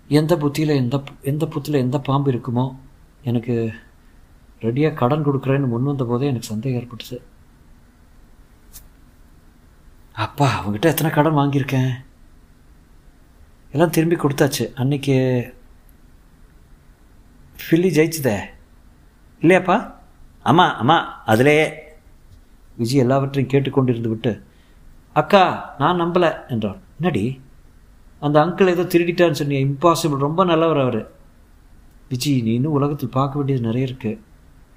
எந்த 0.07 0.37
புத்தியில் 0.37 0.75
எந்த 0.75 1.03
எந்த 1.21 1.45
புத்தியில் 1.45 1.81
எந்த 1.81 1.99
பாம்பு 1.99 2.31
இருக்குமோ? 2.31 2.75
எனக்கு 3.23 3.73
ரெடியாக 4.61 4.99
கடன் 5.01 5.25
கொடுக்குறேன்னு 5.27 5.71
முன் 5.71 5.89
வந்த 5.89 6.03
போதே 6.03 6.29
எனக்கு 6.31 6.51
சந்தேகம் 6.51 6.79
ஏற்பட்டுச்சு. 6.81 7.17
அப்பா 10.25 10.47
அவங்ககிட்ட 10.57 10.87
எத்தனை 10.93 11.11
கடன் 11.11 11.39
வாங்கியிருக்கேன்? 11.39 11.91
எல்லாம் 13.73 13.95
திரும்பி 13.95 14.15
கொடுத்தாச்சு. 14.15 14.65
அன்னைக்கு 14.81 15.15
ஃபில்லி 17.63 17.89
ஜெயிச்சுதே. 17.97 18.37
இல்லையாப்பா? 19.41 19.77
ஆமாம் 20.49 20.75
ஆமாம் 20.81 21.05
அதுலேயே 21.31 21.65
விஜய் 22.77 23.03
எல்லாவற்றையும் 23.03 23.51
கேட்டுக்கொண்டிருந்து 23.53 24.09
விட்டு 24.09 24.31
அக்கா 25.19 25.43
நான் 25.77 26.01
நம்பலை 26.01 26.29
என்றான். 26.47 26.81
என்னடி? 26.99 27.23
அந்த 28.19 28.37
அங்கிள் 28.45 28.73
ஏதோ 28.73 28.83
திருடிட்டான்னு 28.93 29.39
சொன்னிய 29.39 29.65
இம்பாசிபிள் 29.67 30.25
ரொம்ப 30.27 30.41
நல்லவர் 30.51 30.83
அவர். 30.85 31.01
விஜய் 32.09 32.41
நீ 32.41 32.51
இன்னும் 32.53 32.77
உலகத்தில் 32.79 33.15
பார்க்க 33.17 33.39
வேண்டியது 33.39 33.67
நிறைய 33.67 33.89
இருக்குது 33.89 34.19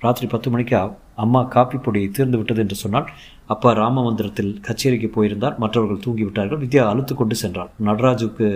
ராத்திரி 0.05 0.27
பத்து 0.33 0.49
மணிக்கு 0.51 0.77
அம்மா 1.25 1.41
காப்பி 1.55 1.79
பொடி 1.79 2.01
தீர்ந்து 2.17 2.39
விட்டது 2.41 2.61
என்று 2.65 2.77
சொன்னால் 2.83 3.09
அப்பா 3.55 3.71
ராமமந்திரத்தில் 3.83 4.53
கச்சேரிக்கு 4.67 5.09
போயிருந்தார். 5.17 5.57
மற்றவர்கள் 5.63 6.05
தூங்கிவிட்டார்கள். 6.05 6.63
வித்யா 6.65 6.83
அழுத்து 6.93 7.15
கொண்டு 7.15 7.37
சென்றாள். 7.43 7.71
நடராஜுக்கு 7.89 8.49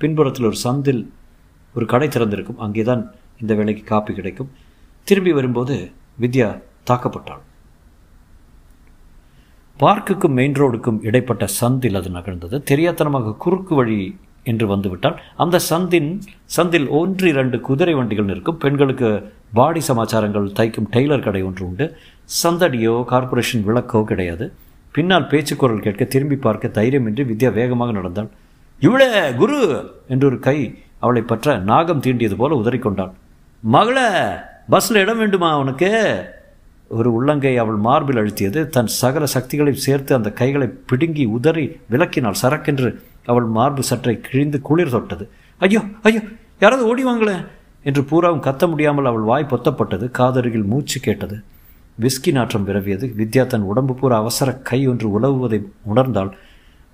பின்புறத்தில் 0.00 0.48
ஒரு 0.50 0.58
சந்தில் 0.64 1.02
ஒரு 1.74 1.86
கடை 1.92 2.08
திறந்திருக்கும். 2.08 2.62
அங்கேதான் 2.66 3.02
இந்த 3.40 3.52
வேலைக்கு 3.58 3.84
காப்பி 3.84 4.12
கிடைக்கும். 4.14 4.50
திரும்பி 5.08 5.32
வரும்போது 5.38 5.76
வித்யா 6.22 6.48
தாக்கப்பட்டாள். 6.90 7.42
பார்க்குக்கும் 9.82 10.36
மெயின் 10.38 10.56
ரோடுக்கும் 10.60 10.96
இடைப்பட்ட 11.08 11.44
சந்தில் 11.60 11.98
அது 12.00 12.10
நகர்ந்தது. 12.10 12.56
தெரியாத்தனமாக 12.70 13.36
குறுக்கு 13.44 13.74
வழி 13.74 13.98
என்று 14.52 14.66
வந்துவிட்டால் 14.66 15.16
அந்த 15.36 15.56
சந்தின் 15.70 16.10
சந்தில் 16.56 16.88
ஒன்று 16.98 17.26
இரண்டு 17.28 17.56
குதிரை 17.60 17.94
வண்டிகள் 17.94 18.30
நிற்கும் 18.30 18.60
பெண்களுக்கு 18.64 19.08
பாடி 19.52 19.80
சமாச்சாரங்கள் 19.88 20.46
தைக்கும் 20.58 20.88
டெய்லர் 20.94 21.26
கடை 21.26 21.42
ஒன்று 21.48 21.62
உண்டு. 21.66 21.86
சந்தடியோ 22.42 22.94
கார்ப்பரேஷன் 23.12 23.66
விளக்கோ 23.68 24.00
கிடையாது. 24.04 24.46
பின்னால் 24.94 25.28
பேச்சுக்குரல் 25.30 25.84
கேட்க 25.86 26.04
திரும்பி 26.14 26.36
பார்க்க 26.38 26.76
தைரியமின்றி 26.78 27.24
வித்யா 27.30 27.50
வேகமாக 27.52 27.92
நடந்தாள். 27.92 28.30
இவளே 28.82 29.08
குரு! 29.40 29.58
என்று 30.08 30.26
ஒரு 30.26 30.38
கை 30.38 30.58
அவளை 30.98 31.22
பற்ற 31.22 31.56
நாகம் 31.70 32.02
தீண்டியது 32.04 32.36
போல 32.36 32.56
உதறிக்கொண்டாள் 32.62 33.12
மகள 33.62 33.98
பஸ்ஸில் 34.68 35.00
இடம் 35.02 35.20
வேண்டுமா 35.22 35.48
அவனுக்கு 35.50 35.88
ஒரு 36.90 37.08
உள்ளங்கை 37.12 37.52
அவள் 37.62 37.78
மார்பில் 37.86 38.20
அழுத்தியது. 38.20 38.60
தன் 38.68 38.90
சகல 39.00 39.24
சக்திகளையும் 39.34 39.84
சேர்த்து 39.86 40.12
அந்த 40.14 40.30
கைகளை 40.40 40.68
பிடுங்கி 40.90 41.24
உதறி 41.36 41.64
விளக்கினாள். 41.92 42.40
சரக்கென்று 42.42 42.90
அவள் 43.26 43.44
மார்பு 43.44 43.82
சற்றை 43.82 44.20
கிழிந்து 44.20 44.60
குளிர் 44.60 44.90
தொட்டது. 44.90 45.28
ஐயோ 45.58 45.80
ஐயோ 46.02 46.20
யாராவது 46.58 46.88
ஓடி 46.88 47.04
வாங்களேன் 47.04 47.46
என்று 47.82 48.04
பூராவும் 48.04 48.42
கத்த 48.42 48.68
முடியாமல் 48.68 49.04
அவள் 49.04 49.20
வாய் 49.20 49.50
பொத்தப்பட்டது. 49.50 50.10
காதருகில் 50.18 50.64
மூச்சு 50.64 51.00
கேட்டது. 51.00 51.42
விஸ்கி 52.00 52.32
நாற்றம் 52.32 52.66
விரவியது. 52.66 53.14
வித்யா 53.18 53.46
தன் 53.46 53.60
உடம்பு 53.60 53.94
பூரா 53.94 54.16
அவசர 54.16 54.52
கை 54.52 54.86
ஒன்று 54.86 55.20
உலவுவதை 55.20 55.66
உணர்ந்தாள். 55.94 56.30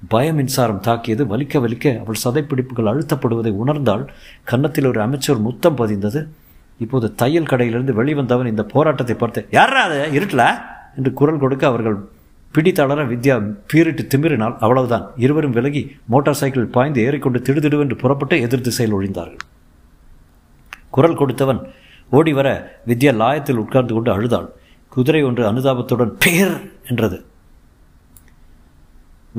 பய 0.08 0.32
மின்சாரம் 0.32 0.80
தாக்கியது. 0.80 1.24
வலிக்க 1.24 1.60
வலிக்க 1.60 2.00
அவள் 2.00 2.22
சதைப்பிடிப்புகள் 2.24 2.90
அழுத்தப்படுவதை 2.92 3.52
உணர்ந்தால் 3.52 4.10
கன்னத்தில் 4.44 4.86
ஒரு 4.86 5.00
அமைச்சர் 5.00 5.38
முத்தம் 5.38 5.76
பதிந்தது. 5.76 6.28
இப்போது 6.78 7.14
தையல் 7.14 7.46
கடையிலிருந்து 7.46 7.92
வெளிவந்தவன் 7.92 8.46
இந்த 8.46 8.62
போராட்டத்தை 8.62 9.16
பார்த்து 9.16 9.46
யாரா 9.50 9.82
அது? 9.82 10.08
இருட்டல? 10.12 10.44
என்று 10.96 11.12
குரல் 11.12 11.38
கொடுக்க 11.38 11.66
அவர்கள் 11.66 12.08
பிடித்தளர 12.54 13.06
வித்யா 13.06 13.54
பீரிட்டு 13.72 14.06
திமிரினால் 14.14 14.58
அவ்வளவுதான். 14.58 15.10
இருவரும் 15.16 15.50
விலகி 15.50 15.96
மோட்டார் 16.06 16.34
சைக்கிள் 16.34 16.64
பாய்ந்து 16.64 17.02
ஏறிக்கொண்டு 17.02 17.38
திடுதிடுவென்று 17.38 17.98
புறப்பட்டு 17.98 18.40
எதிர் 18.40 18.60
திசையில் 18.60 18.94
ஒழிந்தார்கள். 18.94 19.38
குரல் 20.90 21.16
கொடுத்தவன் 21.16 21.70
ஓடி 22.10 22.32
வர 22.32 22.80
வித்யா 22.86 23.14
லாயத்தில் 23.14 23.56
உட்கார்ந்து 23.56 23.94
கொண்டு 23.94 24.12
அழுதாள். 24.12 24.48
குதிரை 24.88 25.22
ஒன்று 25.22 25.52
அனுதாபத்துடன் 25.52 26.12
பேர் 26.18 26.72
என்றது. 26.88 27.24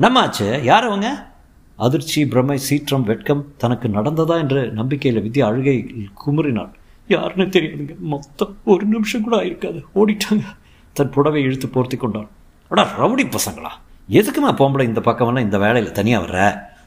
நம்மாச்சு? 0.00 0.62
யார் 0.62 0.84
அவங்க? 0.84 1.30
அதிர்ச்சி 1.76 2.26
பிரமை 2.26 2.58
சீற்றம் 2.58 3.04
வெட்கம். 3.04 3.46
தனக்கு 3.56 3.88
நடந்ததா? 3.88 4.38
என்ற 4.38 4.68
நம்பிக்கையில் 4.68 5.22
வித்யா 5.22 5.42
அழுகை 5.42 6.08
குமுறினாள். 6.26 6.72
யாருன்னு 7.08 7.44
தெரியாதுங்க. 7.44 7.98
மொத்தம் 7.98 8.56
ஒரு 8.64 8.86
நிமிஷம் 8.86 9.22
கூட 9.22 9.36
ஆயிருக்காது. 9.36 9.82
ஓடிட்டாங்க. 9.94 10.44
தன் 10.92 11.10
புடவை 11.10 11.42
இழுத்து 11.42 11.68
போர்த்தி 11.68 11.96
கொண்டாள் 11.96 12.28
அடா 12.70 12.84
ரவுடி 13.00 13.24
பசங்களா? 13.36 13.70
எதுக்குமா 14.18 14.50
பொம்பளை 14.60 14.84
இந்த 14.90 15.00
பக்கமெல்லாம் 15.00 15.46
இந்த 15.48 15.58
வேலையில் 15.64 15.96
தனியாக 15.98 16.24
வர்ற? 16.24 16.40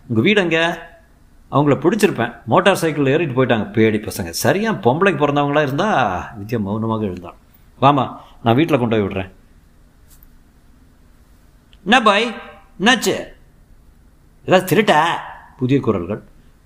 உங்கள் 0.07 0.25
வீடு 0.27 0.41
எங்கே? 0.41 0.63
அவங்கள 1.51 1.75
பிடிச்சிருப்பேன். 1.83 2.33
மோட்டார் 2.51 2.79
சைக்கிளில் 2.81 3.11
ஏறிட்டு 3.13 3.35
போயிட்டாங்க 3.37 3.65
பேடி 3.75 3.97
பசங்க. 3.97 4.29
சரியாக 4.29 4.81
பொம்பளைக்கு 4.85 5.21
பிறந்தவங்களா 5.23 5.61
இருந்தால் 5.67 6.23
வித்யா 6.39 6.59
மௌனமாக 6.65 7.03
இருந்தான் 7.09 7.37
வாமா 7.81 8.05
நான் 8.43 8.57
வீட்டில் 8.59 8.81
கொண்டு 8.81 8.95
போய் 8.95 9.05
விடுறேன். 9.05 9.31
என்ன 11.85 12.01
பாய்? 12.07 12.27
என்னாச்சு? 12.79 13.15
ஏதாவது 14.47 14.69
திருட்டா? 14.71 14.99
புதிய 15.59 15.79
குரல்கள். 15.79 16.21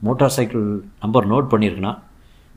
மோட்டார் 0.05 0.35
சைக்கிள் 0.37 0.67
நம்பர் 1.03 1.29
நோட் 1.31 1.51
பண்ணியிருக்குன்னா 1.53 1.93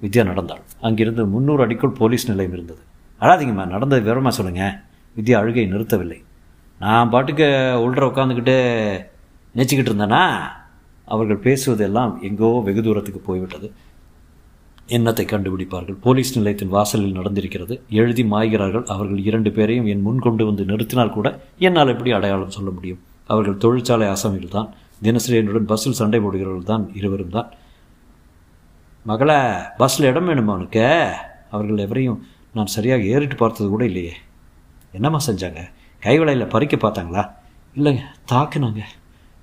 வித்யா 0.02 0.24
நடந்தாள் 0.24 0.62
அங்கிருந்து 0.80 1.24
முந்நூறு 1.26 1.62
அடிக்குள் 1.66 1.98
போலீஸ் 2.00 2.30
நிலையம் 2.30 2.52
இருந்தது. 2.52 2.82
அழாதீங்கம்மா 3.20 3.66
நடந்தது 3.66 4.02
விவரமாக 4.02 4.34
சொல்லுங்கள் 4.38 4.74
வித்யா 5.16 5.36
அழுகை 5.42 5.66
நிறுத்தவில்லை. 5.74 6.18
நான் 6.84 7.10
பாட்டுக்கு 7.12 7.46
உள்ற 7.84 8.02
உட்காந்துக்கிட்டு 8.10 8.56
நினச்சிக்கிட்டு 9.56 9.90
இருந்தேனா 9.92 10.22
அவர்கள் 11.14 11.44
பேசுவதெல்லாம் 11.46 12.12
எங்கோ 12.28 12.48
வெகு 12.66 12.82
தூரத்துக்கு 12.86 13.20
போய்விட்டது. 13.28 13.68
எண்ணத்தை 14.96 15.24
கண்டுபிடிப்பார்கள்? 15.30 15.96
போலீஸ் 16.04 16.32
நிலையத்தின் 16.38 16.74
வாசலில் 16.74 17.16
நடந்திருக்கிறது. 17.18 17.74
எழுதி 18.00 18.24
மாய்கிறார்கள். 18.32 18.84
அவர்கள் 18.94 19.20
இரண்டு 19.28 19.50
பேரையும் 19.56 19.86
என் 19.92 20.04
முன் 20.06 20.24
கொண்டு 20.26 20.44
வந்து 20.48 20.64
நிறுத்தினால் 20.64 21.14
கூட 21.16 21.28
என்னால் 21.66 21.92
எப்படி 21.94 22.12
அடையாளம் 22.18 22.56
சொல்ல 22.56 22.70
முடியும்? 22.70 23.00
அவர்கள் 23.32 23.62
தொழிற்சாலை 23.64 24.08
ஆசாமிகள் 24.14 24.56
தான். 24.58 24.68
தினசரி 25.06 25.36
என்னுடன் 25.36 25.70
பஸ்ஸில் 25.70 25.98
சண்டை 26.00 26.20
போடுகிறவர்கள் 26.24 26.70
தான் 26.72 26.84
இருவரும் 26.98 27.34
தான். 27.38 27.48
மகளை 29.06 29.38
பஸ்ஸில் 29.80 30.08
இடம் 30.10 30.28
வேணுமா 30.28 30.54
அவனுக்கு 30.56 30.86
அவர்கள் 31.54 31.82
எவரையும் 31.86 32.20
நான் 32.58 32.74
சரியாக 32.76 33.08
ஏறிட்டு 33.14 33.36
பார்த்தது 33.36 33.68
கூட 33.68 33.84
இல்லையே. 33.84 34.14
என்னம்மா 34.92 35.20
செஞ்சாங்க? 35.30 35.62
கைவளையில் 36.06 36.52
பறிக்க 36.54 36.76
பார்த்தாங்களா? 36.76 37.22
இல்லைங்க 37.78 38.02
தாக்குனாங்க. 38.32 38.82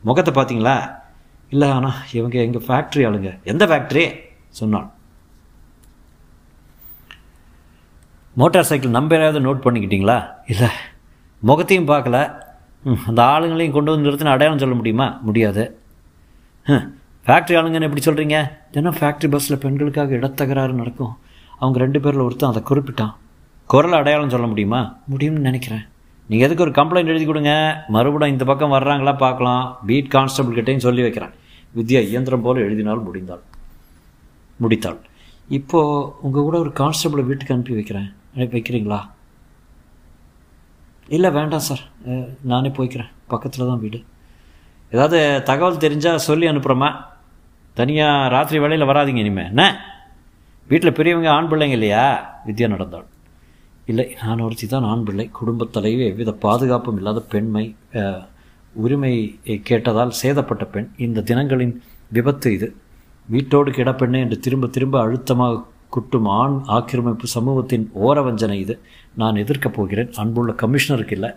முகத்தை 0.08 0.32
பார்த்தீங்களா? 0.36 0.76
இல்லை 1.54 1.68
ஆனால் 1.78 2.00
இவங்க 2.18 2.38
எங்கள் 2.46 2.66
ஃபேக்ட்ரி 2.68 3.02
ஆளுங்க. 3.08 3.32
எந்த 3.52 3.64
ஃபேக்ட்ரி 3.72 4.04
சொன்னான். 4.60 4.88
மோட்டார் 8.42 8.68
சைக்கிள் 8.70 8.98
நம்பரையாவது 8.98 9.40
நோட் 9.48 9.64
பண்ணிக்கிட்டீங்களா? 9.66 10.18
இல்லை 10.54 10.70
முகத்தையும் 11.50 11.90
பார்க்கல. 11.92 12.18
அந்த 13.10 13.22
ஆளுங்களையும் 13.34 13.76
கொண்டு 13.76 13.92
வந்து 13.92 14.06
நிறுத்தின 14.08 14.34
அடையாளம் 14.36 14.64
சொல்ல 14.64 14.76
முடியுமா? 14.80 15.08
முடியாது. 15.28 15.64
ஃபேக்ட்ரி 17.26 17.56
ஆளுங்கன்னு 17.60 17.88
எப்படி 17.88 18.04
சொல்கிறீங்க 18.06 18.38
தினம் 18.76 18.98
ஃபேக்ட்ரி 19.00 19.30
பஸ்ஸில் 19.34 19.62
பெண்களுக்காக 19.66 20.18
இடத்தகராறு 20.20 20.74
நடக்கும். 20.82 21.14
அவங்க 21.62 21.80
ரெண்டு 21.86 22.00
பேரில் 22.06 22.26
ஒருத்தன் 22.28 22.52
அதை 22.52 22.62
குறிப்பிட்டான். 22.70 23.14
குரல் 23.70 24.00
அடையாளம் 24.02 24.34
சொல்ல 24.36 24.48
முடியுமா? 24.52 24.82
முடியும்னு 25.12 25.48
நினைக்கிறேன். 25.50 25.86
நீங்கள் 26.30 26.48
எதுக்கு 26.48 26.66
ஒரு 26.66 26.74
கம்ப்ளைண்ட் 26.78 27.12
எழுதி 27.14 27.26
கொடுங்க? 27.30 27.54
மறுபடியும் 27.96 28.36
இந்த 28.36 28.46
பக்கம் 28.50 28.76
வர்றாங்களா? 28.76 29.14
பார்க்கலாம். 29.24 29.64
பீட் 29.88 30.14
கான்ஸ்டபிள் 30.16 30.58
கிட்டேயும் 30.58 30.86
சொல்லி 30.86 31.02
வைக்கிறேன். 31.06 31.34
வித்யா 31.78 32.02
இயந்திரம் 32.12 32.46
போல் 32.46 32.66
எழுதினால் 32.68 33.06
முடிந்தாள் 33.08 33.44
முடித்தாள். 34.64 35.00
இப்போது 35.58 36.10
உங்கள் 36.26 36.46
கூட 36.48 36.58
ஒரு 36.64 36.72
கான்ஸ்டபிளை 36.82 37.24
வீட்டுக்கு 37.30 37.54
அனுப்பி 37.56 37.74
வைக்கிறேன். 37.80 38.10
அனுப்பி 38.36 38.56
வைக்கிறீங்களா? 38.58 39.00
இல்லை 41.16 41.30
வேண்டாம் 41.38 41.66
சார். 41.70 41.84
நானே 42.52 42.70
போய்க்கிறேன். 42.78 43.10
பக்கத்தில் 43.32 43.70
தான் 43.72 43.82
வீடு. 43.86 44.00
ஏதாவது 44.94 45.20
தகவல் 45.50 45.84
தெரிஞ்சால் 45.86 46.26
சொல்லி 46.30 46.46
அனுப்புகிறோமா 46.52 46.90
தனியாக 47.80 48.30
ராத்திரி 48.36 48.60
வேலையில் 48.64 48.90
வராதிங்க 48.92 49.22
இனிமேல் 49.24 49.50
என்ன? 49.52 49.64
வீட்டில் 50.72 50.98
பெரியவங்க 50.98 51.30
ஆண் 51.36 51.50
பிள்ளைங்க 51.52 51.78
இல்லையா? 51.80 52.04
வித்யா 52.48 52.68
நடந்தாள். 52.76 53.08
இல்லை 53.92 54.06
நான் 54.22 54.44
ஒருத்தி 54.46 54.68
தான் 54.68 54.88
ஆண் 54.92 55.04
பிள்ளை. 55.08 55.26
குடும்பத் 55.40 55.74
தலைவி 55.76 56.04
எவ்வித 56.12 56.32
பாதுகாப்பும் 56.46 56.98
இல்லாத 57.00 57.20
பெண்மை 57.34 57.66
உரிமை 58.84 59.14
கேட்டதால் 59.70 60.18
சேதப்பட்ட 60.22 60.64
பெண். 60.74 60.88
இந்த 61.06 61.24
தினங்களின் 61.30 61.74
விபத்து 62.16 62.50
இது. 62.58 62.68
வீட்டோடு 63.34 63.72
கிடப்பெண்ணே 63.72 64.20
என்று 64.26 64.38
திரும்ப 64.46 64.68
திரும்ப 64.76 64.96
அழுத்தமாக 65.02 65.62
குட்டும் 65.96 66.28
ஆண் 66.40 66.56
ஆக்கிரமிப்பு 66.78 67.28
சமூகத்தின் 67.34 67.86
ஓரவஞ்சனை 68.08 68.58
இது. 68.66 68.76
நான் 69.22 69.40
எதிர்க்கப் 69.42 69.76
போகிறேன். 69.78 70.12
அன்புள்ள 70.22 70.52
கமிஷனருக்கு 70.62 71.16
இல்லை. 71.18 71.32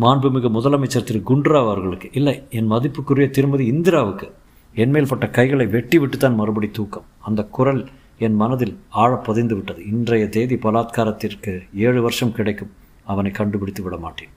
மாண்புமிகு 0.00 0.50
முதலமைச்சர் 0.56 1.06
திரு 1.08 1.20
குண்ட்ராவ் 1.30 1.68
அவர்களுக்கு 1.70 2.10
இல்லை. 2.18 2.34
என் 2.58 2.70
மதிப்புக்குரிய 2.72 3.28
திருமதி 3.36 3.64
இந்திராவுக்கு. 3.72 4.28
என்மேல் 4.74 5.10
பட்ட 5.12 5.26
கைகளை 5.38 5.66
வெட்டி 5.76 5.98
விட்டு 5.98 6.16
தான் 6.16 6.38
மறுபடி 6.40 6.68
தூக்கம். 6.78 7.08
அந்த 7.28 7.40
குரல் 7.56 7.82
என் 8.24 8.38
மனதில் 8.40 8.72
ஆழ 9.02 9.10
பதிந்து 9.16 9.54
விட்டது. 9.54 9.80
இன்றைய 9.86 10.24
தேதி 10.28 10.56
பலாத்காரத்திற்கு 10.64 11.52
ஏழு 11.86 12.00
வருஷம் 12.02 12.32
கிடைக்கும். 12.32 12.72
அவனை 13.04 13.30
கண்டுபிடித்து 13.30 13.82
விட 13.82 13.96
மாட்டேன். 13.96 14.32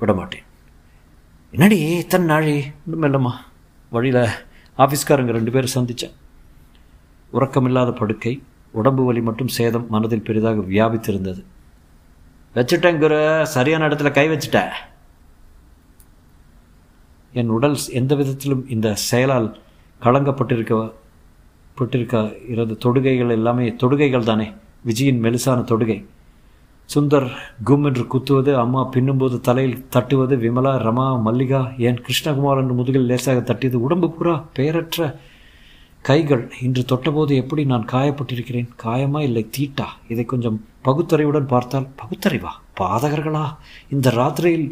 விட 0.00 0.12
மாட்டேன். 0.14 0.44
என்னடி 1.54 1.78
இத்தனை 2.02 2.26
நாழி? 2.26 2.54
ஒன்றும் 2.84 3.04
இல்லைம்மா. 3.06 3.32
வழியில் 3.90 4.22
ஆஃபீஸ்காரங்க 4.78 5.34
ரெண்டு 5.38 5.50
பேரும் 5.50 5.74
சந்தித்தேன் 5.74 6.14
உறக்கமில்லாத 7.32 7.92
படுக்கை 7.96 8.34
உடம்பு 8.80 9.04
வலி 9.04 9.20
மட்டும் 9.20 9.54
சேதம் 9.58 9.86
மனதில் 9.88 10.26
பெரிதாக 10.28 10.64
வியாபித்திருந்தது. 10.72 11.42
வச்சுட்டேன் 12.54 12.98
குரு 12.98 13.20
சரியான 13.54 13.88
இடத்துல 13.88 14.10
கை 14.18 14.26
வச்சுட்டேன் 14.28 14.74
என் 17.40 17.54
உடல் 17.56 17.78
எந்த 18.00 18.14
விதத்திலும் 18.14 18.68
இந்த 18.74 18.88
செயலால் 19.10 19.48
களங்கப்பட்டிருக்க 20.02 20.74
பட்டிருக்க 21.78 22.16
இருந்து 22.48 22.74
தொடுகைகள் 22.84 23.30
எல்லாமே 23.30 23.68
தொடுகைகள் 23.68 24.22
தானே? 24.22 24.52
விஜயின் 24.86 25.22
மெலிசான 25.24 25.64
தொடுகை. 25.70 26.04
சுந்தர் 26.94 27.28
கும் 27.64 27.84
என்று 27.84 28.06
குத்துவது 28.06 28.56
அம்மா 28.58 28.90
பின்னும்போது 28.92 29.40
தலையில் 29.40 29.86
தட்டுவது 29.88 30.36
விமலா 30.36 30.72
ரமா 30.86 31.20
மல்லிகா 31.20 31.60
ஏன் 31.78 32.00
கிருஷ்ணகுமார் 32.06 32.56
என்று 32.56 32.74
முதுகில் 32.74 33.06
லேசாக 33.06 33.40
தட்டியது 33.40 33.74
உடம்பு 33.74 34.10
பூரா 34.10 34.44
பெயரற்ற 34.52 35.20
கைகள். 36.02 36.52
இன்று 36.62 36.84
தொட்டபோது 36.88 37.34
எப்படி 37.34 37.64
நான் 37.64 37.88
காயப்பட்டிருக்கிறேன்? 37.92 38.68
காயமா 38.84 39.20
இல்லை 39.20 39.48
தீட்டா? 39.58 39.86
இதை 40.08 40.24
கொஞ்சம் 40.24 40.64
பகுத்தறிவுடன் 40.82 41.46
பார்த்தால் 41.46 41.88
பகுத்தறிவா? 42.02 42.52
பாதகர்களா? 42.80 43.46
இந்த 43.90 44.10
ராத்திரியில் 44.10 44.68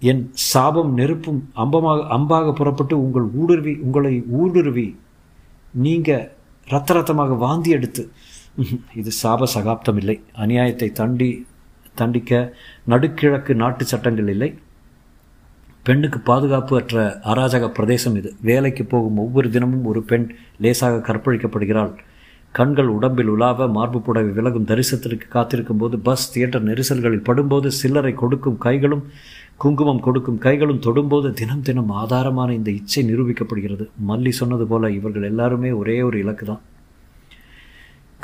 என் 0.00 0.30
சாபம் 0.32 0.92
நெருப்பும் 0.92 1.50
அம்பமாக 1.56 2.06
அம்பாக 2.18 2.52
புறப்பட்டு 2.52 3.04
உங்கள் 3.04 3.28
ஊடுருவி 3.34 3.76
உங்களை 3.82 4.24
ஊடுருவி 4.28 4.96
நீங்கள் 5.74 6.26
ரத்த 6.66 6.92
ரத்தமாக 6.92 7.36
வாந்தி 7.44 7.70
எடுத்து 7.70 8.02
இது 8.94 9.10
சாப 9.22 9.46
சகாப்தம் 9.54 9.96
இல்லை 9.96 10.16
அநியாயத்தை 10.44 10.88
தண்டி 10.92 11.30
தண்டிக்க 11.94 12.32
நடுக்கிழக்கு 12.92 13.52
நாட்டு 13.54 13.84
சட்டங்கள் 13.84 14.28
இல்லை. 14.28 14.50
பெண்ணுக்கு 15.86 16.18
பாதுகாப்பு 16.20 16.74
அற்ற 16.76 16.96
அராஜக 17.24 17.68
பிரதேசம் 17.68 18.16
இது. 18.16 18.30
வேலைக்கு 18.40 18.84
போகும் 18.84 19.20
ஒவ்வொரு 19.24 19.48
தினமும் 19.50 19.84
ஒரு 19.84 20.00
பெண் 20.02 20.26
லேசாக 20.56 21.02
கற்பழிக்கப்படுகிறாள். 21.08 21.92
கண்கள் 22.54 22.88
உடம்பில் 22.88 23.30
உலாவ 23.34 23.68
மார்பு 23.68 23.98
புடவை 24.00 24.30
விலகும் 24.38 24.68
தரிசனத்திற்கு 24.70 25.26
காத்திருக்கும் 25.28 25.78
போது 25.78 25.96
பஸ் 25.98 26.30
தியேட்டர் 26.32 26.64
நெரிசல்களில் 26.68 27.26
படும்போது 27.28 27.70
சில்லறை 27.80 28.12
கொடுக்கும் 28.14 28.58
கைகளும் 28.58 29.04
குங்குமம் 29.62 30.02
கொடுக்கும் 30.06 30.40
கைகளும் 30.44 30.82
தொடும்போது 30.86 31.28
தினம் 31.38 31.62
தினம் 31.68 31.90
ஆதாரமான 32.00 32.50
இந்த 32.58 32.70
இச்சை 32.78 33.02
நிரூபிக்கப்படுகிறது. 33.10 33.84
மல்லி 34.08 34.32
சொன்னது 34.40 34.64
போல 34.72 34.90
இவர்கள் 34.98 35.28
எல்லாருமே 35.30 35.70
ஒரே 35.80 35.96
ஒரு 36.08 36.16
இலக்கு 36.24 36.44
தான் 36.50 36.62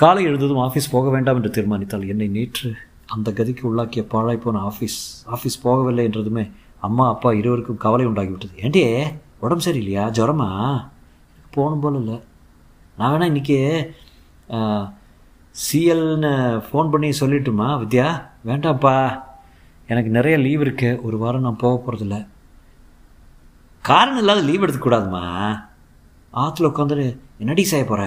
காலை 0.03 0.23
எழுந்ததும் 0.29 0.62
ஆஃபீஸ் 0.67 0.93
போக 0.95 1.09
வேண்டாம் 1.14 1.38
என்று 1.41 1.50
தீர்மானித்தால் 1.57 2.07
என்னை 2.12 2.29
நேற்று 2.37 2.71
அந்த 3.14 3.29
கதிக்கு 3.38 3.64
உள்ளாக்கிய 3.71 4.03
பாழாய் 4.12 4.43
போன 4.45 4.62
ஆஃபீஸ் 4.71 4.99
ஆஃபீஸ் 5.35 5.59
போகவில்லை 5.64 6.05
என்றதுமே 6.09 6.45
அம்மா 6.87 7.05
அப்பா 7.14 7.31
இருவருக்கும் 7.41 7.83
கவலை 7.85 8.07
உண்டாகிவிட்டது. 8.11 8.55
ஏண்டே 8.64 8.87
உடம்பு 9.45 9.67
சரியில்லையா? 9.67 10.05
ஜுரமா? 10.19 10.49
போகணும் 11.55 11.83
போல 11.85 11.99
இல்லை. 12.03 12.17
நான் 12.99 13.12
வேணா 13.12 13.29
இன்றைக்கி 13.33 13.59
சிஎல்னு 15.55 16.33
ஃபோன் 16.67 16.91
பண்ணி 16.93 17.11
சொல்லிட்டுமா 17.21 17.69
வித்யா? 17.83 18.09
வேண்டாம்ப்பா. 18.49 18.97
எனக்கு 19.93 20.11
நிறைய 20.17 20.35
லீவ் 20.45 20.62
இருக்கு. 20.64 20.91
ஒரு 21.07 21.17
வாரம் 21.23 21.45
நான் 21.47 21.62
போக 21.62 21.75
போகிறதில்ல 21.79 22.19
காரணம் 23.85 24.21
இல்லாத 24.23 24.43
லீவ் 24.49 24.64
எடுத்துக்கூடாதுமா 24.64 25.25
ஆற்றுல 26.43 26.71
உட்காந்துட்டு 26.71 27.07
என்னடி 27.43 27.64
செய்ய 27.73 27.85
போகிற 27.91 28.05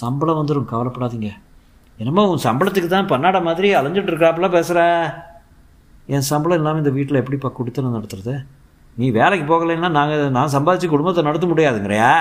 சம்பளம் 0.00 0.38
வந்துடும் 0.40 0.70
கவலைப்படாதீங்க. 0.72 1.30
என்னமோ 2.00 2.22
உன் 2.32 2.44
சம்பளத்துக்கு 2.46 2.88
தான் 2.92 3.10
பன்னாட 3.12 3.38
மாதிரி 3.48 3.68
அலைஞ்சிட்டு 3.78 4.12
இருக்காப்புல 4.12 4.48
பேசுகிற 4.56 4.80
என் 6.14 6.28
சம்பளம் 6.30 6.58
இல்லாமல் 6.60 6.82
இந்த 6.82 6.92
வீட்டில் 6.96 7.20
எப்படிப்பா 7.20 7.48
கொடுத்தன 7.58 7.92
நடத்துறது? 7.94 8.34
நீ 8.98 9.06
வேலைக்கு 9.20 9.46
போகலைன்னா 9.50 9.88
நாங்கள் 9.98 10.34
நான் 10.36 10.54
சம்பாதிச்சு 10.56 10.88
குடும்பத்தை 10.92 11.22
நடத்த 11.28 11.46
முடியாதுங்கிறியா? 11.50 12.12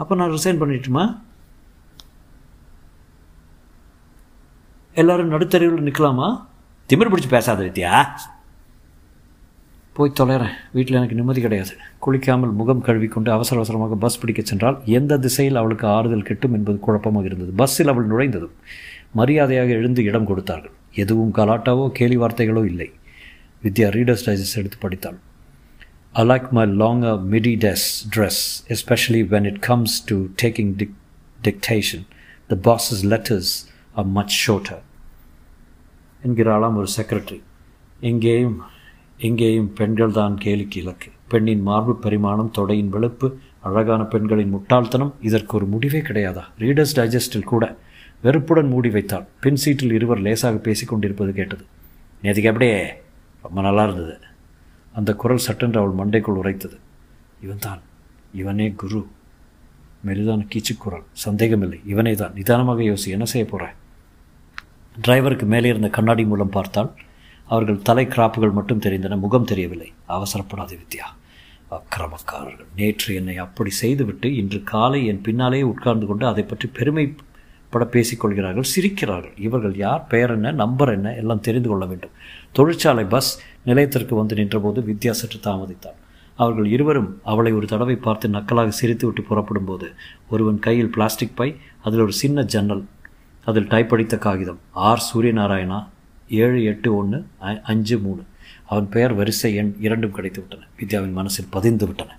அப்போ 0.00 0.12
நான் 0.20 0.34
ரிசைன் 0.36 0.60
பண்ணிட்டுமா? 0.62 1.04
எல்லாரும் 5.00 5.32
நடுத்தறிவில் 5.34 5.86
நிற்கலாமா 5.88 6.28
திமிர் 6.90 7.10
பிடிச்சி 7.10 7.28
பேசாத 7.32 7.62
வித்தியா 7.64 7.96
போய் 9.96 10.16
தொலைறேன். 10.20 10.54
வீட்டில் 10.76 10.96
எனக்கு 10.98 11.18
நிம்மதி 11.18 11.40
கிடையாது. 11.40 11.74
குளிக்காமல் 12.04 12.52
முகம் 12.60 12.82
கழுவிக்கொண்டு 12.86 13.30
அவசர 13.32 13.56
அவசரமாக 13.60 13.94
பஸ் 14.04 14.18
பிடிக்கச் 14.20 14.50
சென்றால் 14.50 14.78
எந்த 14.98 15.18
திசையில் 15.18 15.58
அவளுக்கு 15.60 15.86
ஆறுதல் 15.86 16.26
கிட்டும் 16.28 16.52
என்பது 16.52 16.78
குழப்பமாக 16.78 17.28
இருந்தது. 17.30 17.52
பஸ்ஸில் 17.52 17.92
அவள் 17.92 18.08
நுழைந்ததும் 18.12 18.54
மரியாதையாக 19.20 19.70
எழுந்து 19.80 20.04
இடம் 20.04 20.28
கொடுத்தார்கள். 20.30 20.74
எதுவும் 21.02 21.32
கலாட்டாவோ 21.34 21.86
கேலி 22.00 22.16
வார்த்தைகளோ 22.16 22.64
இல்லை. 22.64 22.88
வித்யா 23.64 23.88
ரீடர்ஸ் 23.98 24.26
டைஜஸ் 24.26 24.56
எடுத்து 24.62 24.78
படித்தாள். 24.80 25.18
I 26.12 26.26
like 26.32 26.50
my 26.58 26.66
long 26.66 27.02
a 27.12 27.16
midi 27.36 27.56
டெஸ் 27.66 27.88
dress 28.16 28.42
especially 28.76 29.24
when 29.34 29.48
it 29.52 29.62
comes 29.70 30.04
to 30.04 30.18
taking 30.42 30.72
tick 30.82 30.96
dictation 31.48 32.06
the 32.52 32.60
bosses 32.68 33.04
letters 33.14 33.54
are 33.94 34.06
much 34.18 34.36
shorter 34.46 34.80
என்கிறாளாம் 36.24 36.74
ஒரு 36.74 36.86
செக்ரட்டரி 36.96 37.40
எங்கேயும் 38.00 38.62
எங்கேயும் 39.18 39.72
பெண்கள் 39.72 40.12
தான் 40.12 40.38
கேலிக்கு 40.42 40.76
இலக்கு 40.76 41.10
பெண்ணின் 41.28 41.62
மார்பு 41.62 41.96
பரிமாணம் 41.96 42.52
தொடையின் 42.58 42.92
வெளுப்பு 42.92 43.32
அழகான 43.60 44.04
பெண்களின் 44.04 44.48
முட்டாள்தனம் 44.48 45.14
இதற்கு 45.20 45.56
ஒரு 45.56 45.66
முடிவே 45.66 45.98
கிடையாதா? 45.98 46.42
ரீடர்ஸ் 46.58 46.94
டைஜஸ்டில் 46.94 47.42
கூட 47.42 47.76
வெறுப்புடன் 48.22 48.68
மூடி 48.68 48.90
வைத்தாள். 48.90 49.26
பின் 49.40 49.56
சீட்டில் 49.56 49.92
இருவர் 49.92 50.20
லேசாக 50.20 50.56
பேசிக் 50.56 50.88
கொண்டிருப்பது 50.88 51.32
கேட்டது. 51.32 51.64
நேற்றுக்கு 52.22 52.46
அப்படியே 52.46 53.02
ரொம்ப 53.42 53.60
நல்லா 53.60 53.82
இருந்தது. 53.82 54.18
அந்த 54.92 55.14
குரல் 55.14 55.36
சட்டென்று 55.36 55.80
அவள் 55.80 55.98
மண்டைக்குள் 56.00 56.40
உரைத்தது. 56.42 56.78
இவன்தான் 57.42 57.80
இவனே 58.32 58.70
குரு. 58.70 59.06
மெலிதான 60.06 60.46
கீச்சுக்குரல் 60.48 61.06
சந்தேகமில்லை. 61.12 61.80
இவனே 61.86 62.12
தான் 62.12 62.32
நிதானமாக 62.32 62.82
யோசி. 62.82 63.06
என்ன 63.06 63.24
செய்ய 63.24 63.48
போகிறேன் 63.48 63.74
டிரைவருக்கு 64.96 65.46
மேலே 65.52 65.68
இருந்த 65.68 65.88
கண்ணாடி 65.88 66.24
மூலம் 66.24 66.54
பார்த்தால் 66.56 66.90
அவர்கள் 67.46 67.82
தலை 67.82 68.04
கிராப்புகள் 68.06 68.56
மட்டும் 68.56 68.80
தெரிந்தன 68.80 69.18
முகம் 69.18 69.44
தெரியவில்லை. 69.44 69.88
அவசரப்படாத 70.16 70.70
வித்யா. 70.80 71.06
அக்கிரமக்காரர்கள். 71.76 72.68
நேற்று 72.76 73.14
என்னை 73.14 73.36
அப்படி 73.36 73.70
செய்துவிட்டு 73.70 74.28
இன்று 74.36 74.60
காலை 74.62 75.00
என் 75.06 75.20
பின்னாலே 75.20 75.62
உட்கார்ந்து 75.62 76.06
கொண்டு 76.06 76.26
அதை 76.26 76.42
பற்றி 76.42 76.68
பெருமைப்பட 76.68 77.84
பேசிக்கொள்கிறார்கள் 77.94 78.70
சிரிக்கிறார்கள். 78.74 79.34
இவர்கள் 79.38 79.76
யார் 79.76 80.06
பெயர் 80.06 80.30
என்ன 80.30 80.52
நம்பர் 80.62 80.92
என்ன 80.96 81.14
எல்லாம் 81.14 81.44
தெரிந்து 81.48 81.68
கொள்ள 81.68 81.86
வேண்டும். 81.86 82.14
தொழிற்சாலை 82.52 83.04
பஸ் 83.04 83.32
நிலையத்திற்கு 83.64 84.14
வந்து 84.14 84.34
நின்றபோது 84.34 84.80
வித்யா 84.90 85.10
சற்று 85.10 85.40
தாமதித்தாள் 85.50 85.98
அவர்கள் 86.38 86.68
இருவரும் 86.74 87.10
அவளை 87.22 87.52
ஒரு 87.52 87.66
தடவை 87.66 87.96
பார்த்து 87.96 88.28
நக்கலாக 88.28 88.70
சிரித்துவிட்டு 88.80 89.22
புறப்படும் 89.22 89.68
போது 89.70 89.86
ஒருவன் 90.30 90.58
கையில் 90.58 90.94
பிளாஸ்டிக் 90.94 91.36
பை 91.36 91.48
அதில் 91.82 92.00
ஒரு 92.00 92.12
சின்ன 92.12 92.42
ஜன்னல் 92.54 92.82
அதில் 93.46 93.70
டைப் 93.72 93.92
அடித்த 93.94 94.16
காகிதம். 94.18 94.60
ஆர். 94.88 95.02
சூரியநாராயணா 95.10 95.78
ஏழு 96.28 96.58
எட்டு 96.64 96.88
ஒன்று 96.96 97.18
அஞ்சு 97.70 97.98
மூணு. 97.98 98.22
அவன் 98.70 98.88
பெயர் 98.88 99.14
வரிசை 99.14 99.50
எண் 99.60 99.72
இரண்டும் 99.86 100.16
கிடைத்து 100.16 100.40
விட்டன 100.40 100.66
வித்யாவின் 100.80 101.16
மனசில் 101.18 101.52
பதிந்து 101.56 101.86
விட்டன. 101.86 102.10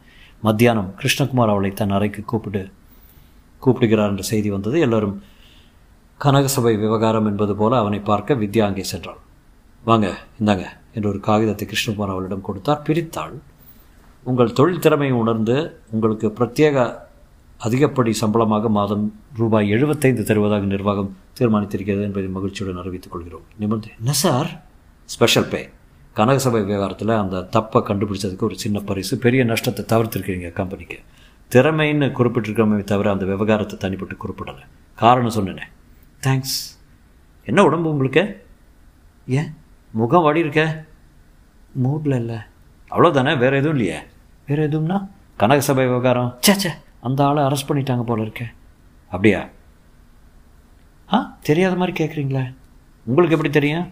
மத்தியானம் 0.42 0.94
கிருஷ்ணகுமார் 1.02 1.54
அவளை 1.54 1.72
தன் 1.72 1.96
அறைக்கு 1.98 2.22
கூப்பிட்டு 2.32 2.64
கூப்பிடுகிறார் 3.62 4.10
என்ற 4.10 4.24
செய்தி 4.32 4.50
வந்தது. 4.50 4.78
எல்லோரும் 4.80 5.16
கனகசபை 6.20 6.74
விவகாரம் 6.80 7.26
என்பது 7.26 7.56
போல 7.56 7.78
அவனை 7.78 8.00
பார்க்க 8.10 8.40
வித்யா 8.44 8.64
அங்கே 8.70 8.86
சென்றாள். 8.92 9.22
வாங்க 9.84 10.08
இந்தாங்க 10.40 10.66
என்று 10.96 11.10
ஒரு 11.10 11.20
காகிதத்தை 11.20 11.68
கிருஷ்ணகுமார் 11.68 12.14
அவளிடம் 12.16 12.48
கொடுத்தார். 12.48 12.84
பிரித்தாள் 12.88 13.36
உங்கள் 14.24 14.54
தொழில் 14.54 14.84
திறமையை 14.86 15.16
உணர்ந்து 15.18 15.56
உங்களுக்கு 15.90 16.28
பிரத்யேக 16.40 16.78
அதிகப்படி 17.64 18.14
சம்பளமாக 18.14 18.70
மாதம் 18.70 19.14
ரூபாய் 19.38 19.70
எழுபத்தைந்து 19.70 20.24
தருவதாக 20.24 20.66
நிர்வாகம் 20.66 21.18
தீர்மானித்திருக்கிறது 21.40 22.02
என்பதை 22.02 22.28
மகிழ்ச்சியுடன் 22.28 22.82
அறிவித்துக் 22.82 23.12
கொள்கிறோம். 23.12 23.42
நிமிர்ந்து. 23.60 23.88
என்ன 23.98 24.12
சார்? 24.12 24.64
ஸ்பெஷல் 25.06 25.48
பே 25.48 25.70
கனகசபை 26.16 26.66
விவகாரத்தில் 26.66 27.10
அந்த 27.10 27.48
தப்பை 27.52 27.74
கண்டுபிடிச்சதுக்கு 27.74 28.40
ஒரு 28.40 28.60
சின்ன 28.60 28.80
பரிசு 28.80 29.18
பெரிய 29.18 29.44
நஷ்டத்தை 29.44 29.86
தவிர்த்திருக்கிறீங்க 29.86 30.54
கம்பெனிக்கு. 30.54 31.00
திறமைன்னு 31.52 32.12
குறிப்பிட்டிருக்கிறோமே 32.12 32.84
தவிர 32.84 33.12
அந்த 33.12 33.26
விவகாரத்தை 33.26 33.78
தனிப்பட்டு 33.80 34.18
குறிப்பிடலை. 34.28 34.66
காரணம் 34.96 35.32
சொன்னேனே. 35.32 35.62
தேங்க்ஸ் 36.24 36.80
என்ன 37.46 37.64
உடம்பு 37.64 37.90
உங்களுக்கு? 37.90 38.46
ஏன்? 39.28 39.54
முகம் 39.92 40.22
வாடி 40.22 40.40
இருக்க? 40.40 40.86
மூடில் 41.84 42.16
இல்லை. 42.16 42.38
அவ்வளோதானே 42.92 43.38
வேறு 43.38 43.58
எதுவும் 43.58 43.78
இல்லையே? 43.78 44.00
வேறு 44.48 44.68
எதுவும்னா? 44.68 45.08
கனகசபை 45.40 45.76
விவகாரம். 45.76 46.38
சே 46.40 46.54
சே 46.54 46.70
அந்த 47.02 47.26
ஆளை 47.26 47.44
அரெஸ்ட் 47.44 47.70
பண்ணிட்டாங்க 47.70 48.04
போல 48.04 48.22
இருக்க. 48.22 48.44
அப்படியா? 49.06 49.48
ஆ 51.14 51.38
தெரியாத 51.42 51.76
மாதிரி 51.76 52.04
கேட்குறீங்களே 52.04 52.56
உங்களுக்கு 53.06 53.36
எப்படி 53.36 53.54
தெரியும்? 53.54 53.88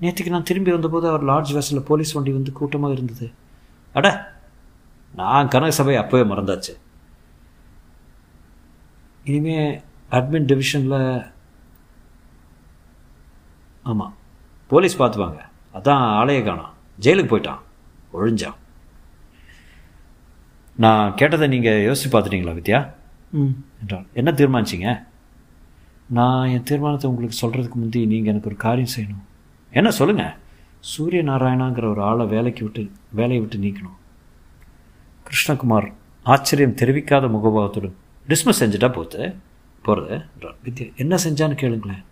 நேற்றுக்கு 0.00 0.28
நான் 0.28 0.48
திரும்பி 0.50 0.70
வந்தபோது 0.70 1.08
அவர் 1.08 1.24
லார்ஜ் 1.24 1.52
வெஸில் 1.56 1.84
போலீஸ் 1.90 2.12
வண்டி 2.12 2.32
வந்து 2.32 2.52
கூட்டமாக 2.52 2.92
இருந்தது. 2.92 3.30
அட 3.92 4.08
நான் 5.14 5.48
கனகசபை 5.48 5.94
அப்போவே 6.02 6.24
மறந்தாச்சு. 6.32 6.72
இனிமே 9.24 9.56
அட்மின் 10.10 10.48
டிவிஷனில் 10.50 11.32
ஆமாம் 13.82 14.14
போலீஸ் 14.68 15.00
பார்த்துவாங்க 15.02 15.40
அதான் 15.74 16.04
ஆளையே 16.20 16.44
காணோம். 16.44 16.72
ஜெயிலுக்கு 17.00 17.32
போயிட்டான். 17.32 17.60
ஒழிஞ்சான். 18.12 18.58
நான் 20.84 21.14
கேட்டதை 21.14 21.48
நீங்கள் 21.48 21.82
யோசித்து 21.82 22.10
பார்த்துட்டீங்களா 22.14 22.54
வித்யா? 22.58 22.90
ம். 23.30 23.54
என்றால் 23.80 24.06
என்ன 24.12 24.30
தீர்மானிச்சிங்க? 24.30 25.06
நான் 26.08 26.48
என் 26.48 26.62
தீர்மானத்தை 26.62 27.10
உங்களுக்கு 27.10 27.46
சொல்கிறதுக்கு 27.46 27.74
முந்தி 27.74 28.06
நீங்கள் 28.06 28.32
எனக்கு 28.32 28.48
ஒரு 28.48 28.56
காரியம் 28.56 28.94
செய்யணும். 28.96 29.24
என்ன 29.70 29.90
சொல்லுங்கள் 29.90 30.36
சூரிய 30.80 31.22
நாராயணாங்கிற 31.22 31.90
ஒரு 31.90 32.02
ஆளை 32.02 32.26
வேலைக்கு 32.26 32.64
விட்டு 32.64 32.90
வேலையை 33.10 33.40
விட்டு 33.40 33.58
நீக்கணும். 33.58 33.98
கிருஷ்ணகுமார் 35.26 35.92
ஆச்சரியம் 36.22 36.74
தெரிவிக்காத 36.74 37.28
முகபாவத்துடன் 37.28 37.96
டிஸ்மஸ் 38.28 38.60
செஞ்சுட்டா 38.60 38.92
போத்து 38.92 39.36
போகிறது 39.82 40.16
வித்யா 40.64 40.94
என்ன 40.96 41.14
செஞ்சான்னு 41.16 41.60
கேளுங்களேன். 41.62 42.02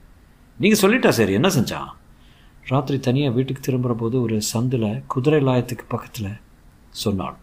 நீங்கள் 0.60 0.80
சொல்லிட்டா 0.80 1.08
சரி 1.08 1.32
என்ன 1.32 1.48
செஞ்சான்? 1.48 1.90
ராத்திரி 2.66 3.00
தனியாக 3.00 3.34
வீட்டுக்கு 3.34 3.62
திரும்புகிற 3.62 4.00
போது 4.00 4.22
ஒரு 4.22 4.42
சந்தில் 4.54 5.02
குதிரை 5.06 5.42
லாயத்துக்கு 5.42 5.84
பக்கத்தில் 5.88 6.32
சொன்னாள். 6.90 7.36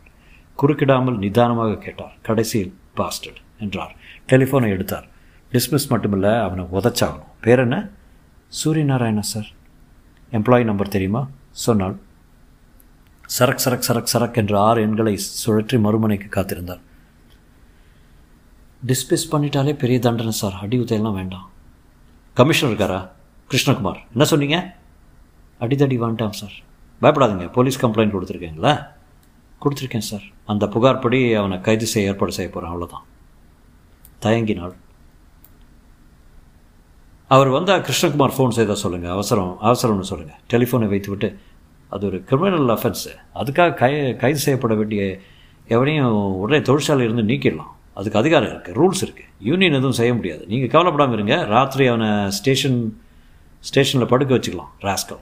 குறுக்கிடாமல் 0.61 1.17
நிதானமாக 1.17 1.75
கேட்டார். 1.75 2.13
கடைசியில் 2.21 2.77
பாஸ்டட் 2.95 3.39
என்றார். 3.59 3.95
டெலிஃபோனை 4.27 4.69
எடுத்தார். 4.69 5.07
டிஸ்மிஸ் 5.51 5.89
மட்டுமில்ல 5.89 6.41
அவனை 6.41 6.63
உதச்சாகணும். 6.71 7.31
பேர் 7.41 7.59
என்ன? 7.59 7.89
சூரியநாராயணா 8.63 9.19
சார் 9.19 9.47
எம்ப்ளாயி 10.31 10.63
நம்பர் 10.63 10.87
தெரியுமா? 10.87 11.27
சொன்னால் 11.51 11.99
சரக் 13.39 13.61
சரக் 13.65 13.85
சரக் 13.87 14.11
சரக் 14.13 14.33
என்ற 14.33 14.59
ஆறு 14.59 14.81
எண்களை 14.81 15.19
சுழற்றி 15.45 15.79
மறுமனைக்கு 15.79 16.41
காத்திருந்தார். 16.41 16.81
டிஸ்மிஸ் 18.87 19.31
பண்ணிட்டாலே 19.31 19.73
பெரிய 19.73 19.99
தண்டனை 19.99 20.31
சார் 20.31 20.53
அடி 20.53 20.79
உதையெல்லாம் 20.79 21.13
வேண்டாம். 21.13 21.49
கமிஷனர் 22.33 22.75
இருக்காரா? 22.75 23.09
கிருஷ்ணகுமார். 23.51 23.99
என்ன 24.11 24.23
சொன்னீங்க? 24.23 24.75
அடிதடி 25.59 25.97
வேண்டாம் 25.97 26.31
சார் 26.31 26.55
பயப்படாதீங்க. 27.01 27.51
போலீஸ் 27.51 27.85
கம்ப்ளைண்ட் 27.85 28.15
கொடுத்துருக்கீங்களா? 28.15 28.93
கொடுத்துருக்கேன் 29.65 30.09
சார். 30.11 30.25
அந்த 30.53 30.65
புகார் 30.75 31.03
படி 31.03 31.19
அவனை 31.41 31.57
கைது 31.67 31.87
செய்ய 31.93 32.11
ஏற்பாடு 32.13 32.37
செய்ய 32.37 32.49
போகிறேன் 32.51 32.73
அவ்வளோதான் 32.73 33.05
தயங்கினாள். 34.25 34.75
அவர் 37.35 37.49
வந்தால் 37.57 37.83
கிருஷ்ணகுமார் 37.85 38.35
ஃபோன் 38.35 38.55
செய்தால் 38.57 38.81
சொல்லுங்கள் 38.83 39.13
அவசரம் 39.17 39.53
அவசரம்னு 39.67 40.09
சொல்லுங்கள் 40.09 40.41
டெலிஃபோனை 40.53 40.87
வைத்து 40.91 41.09
விட்டு 41.13 41.29
அது 41.95 42.03
ஒரு 42.09 42.17
கிரிமினல் 42.29 42.71
அஃபென்ஸு 42.75 43.11
அதுக்காக 43.41 43.73
கை 43.81 43.91
கைது 44.23 44.39
செய்யப்பட 44.43 44.73
வேண்டிய 44.79 45.01
எவனையும் 45.75 46.17
உடனே 46.43 46.59
தொழிற்சாலை 46.67 47.03
இருந்து 47.07 47.23
நீக்கிடலாம். 47.31 47.71
அதுக்கு 47.99 48.19
அதிகாரம் 48.21 48.51
இருக்குது 48.53 48.77
ரூல்ஸ் 48.79 49.03
இருக்குது 49.05 49.29
யூனியன் 49.49 49.77
எதுவும் 49.79 49.97
செய்ய 49.99 50.11
முடியாது. 50.17 50.43
நீங்கள் 50.51 50.71
கவலைப்படாமல் 50.73 51.17
இருங்க. 51.17 51.35
ராத்திரி 51.53 51.85
அவனை 51.91 52.09
ஸ்டேஷன் 52.39 52.79
ஸ்டேஷனில் 53.69 54.11
படுக்க 54.13 54.31
வச்சுக்கலாம் 54.37 54.73
ராஸ்கல் 54.87 55.21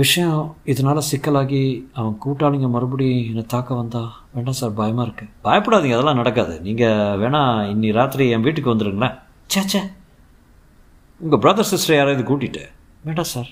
விஷயம் 0.00 0.36
இதனால் 0.72 1.06
சிக்கலாகி 1.08 1.62
அவன் 1.98 2.14
கூட்டாளிங்க 2.24 2.68
மறுபடியும் 2.74 3.26
என்னை 3.30 3.42
தாக்க 3.54 3.70
வந்தா 3.80 4.02
வேண்டாம் 4.34 4.56
சார் 4.60 4.78
பயமாக 4.78 5.04
இருக்குது 5.06 5.30
பயப்படாதீங்க 5.46 5.96
அதெல்லாம் 5.96 6.20
நடக்காது. 6.20 6.54
நீங்கள் 6.66 7.18
வேணால் 7.22 7.68
இன்னி 7.72 7.88
ராத்திரி 7.98 8.26
என் 8.34 8.46
வீட்டுக்கு 8.46 8.72
வந்துடுங்களேன் 8.72 9.16
சேச்சே 9.54 9.82
உங்கள் 11.20 11.42
பிரதர் 11.44 11.70
சிஸ்டர் 11.72 11.98
யாராவது 11.98 12.24
கூட்டிகிட்டு 12.30 12.64
வேண்டாம் 13.08 13.30
சார். 13.34 13.50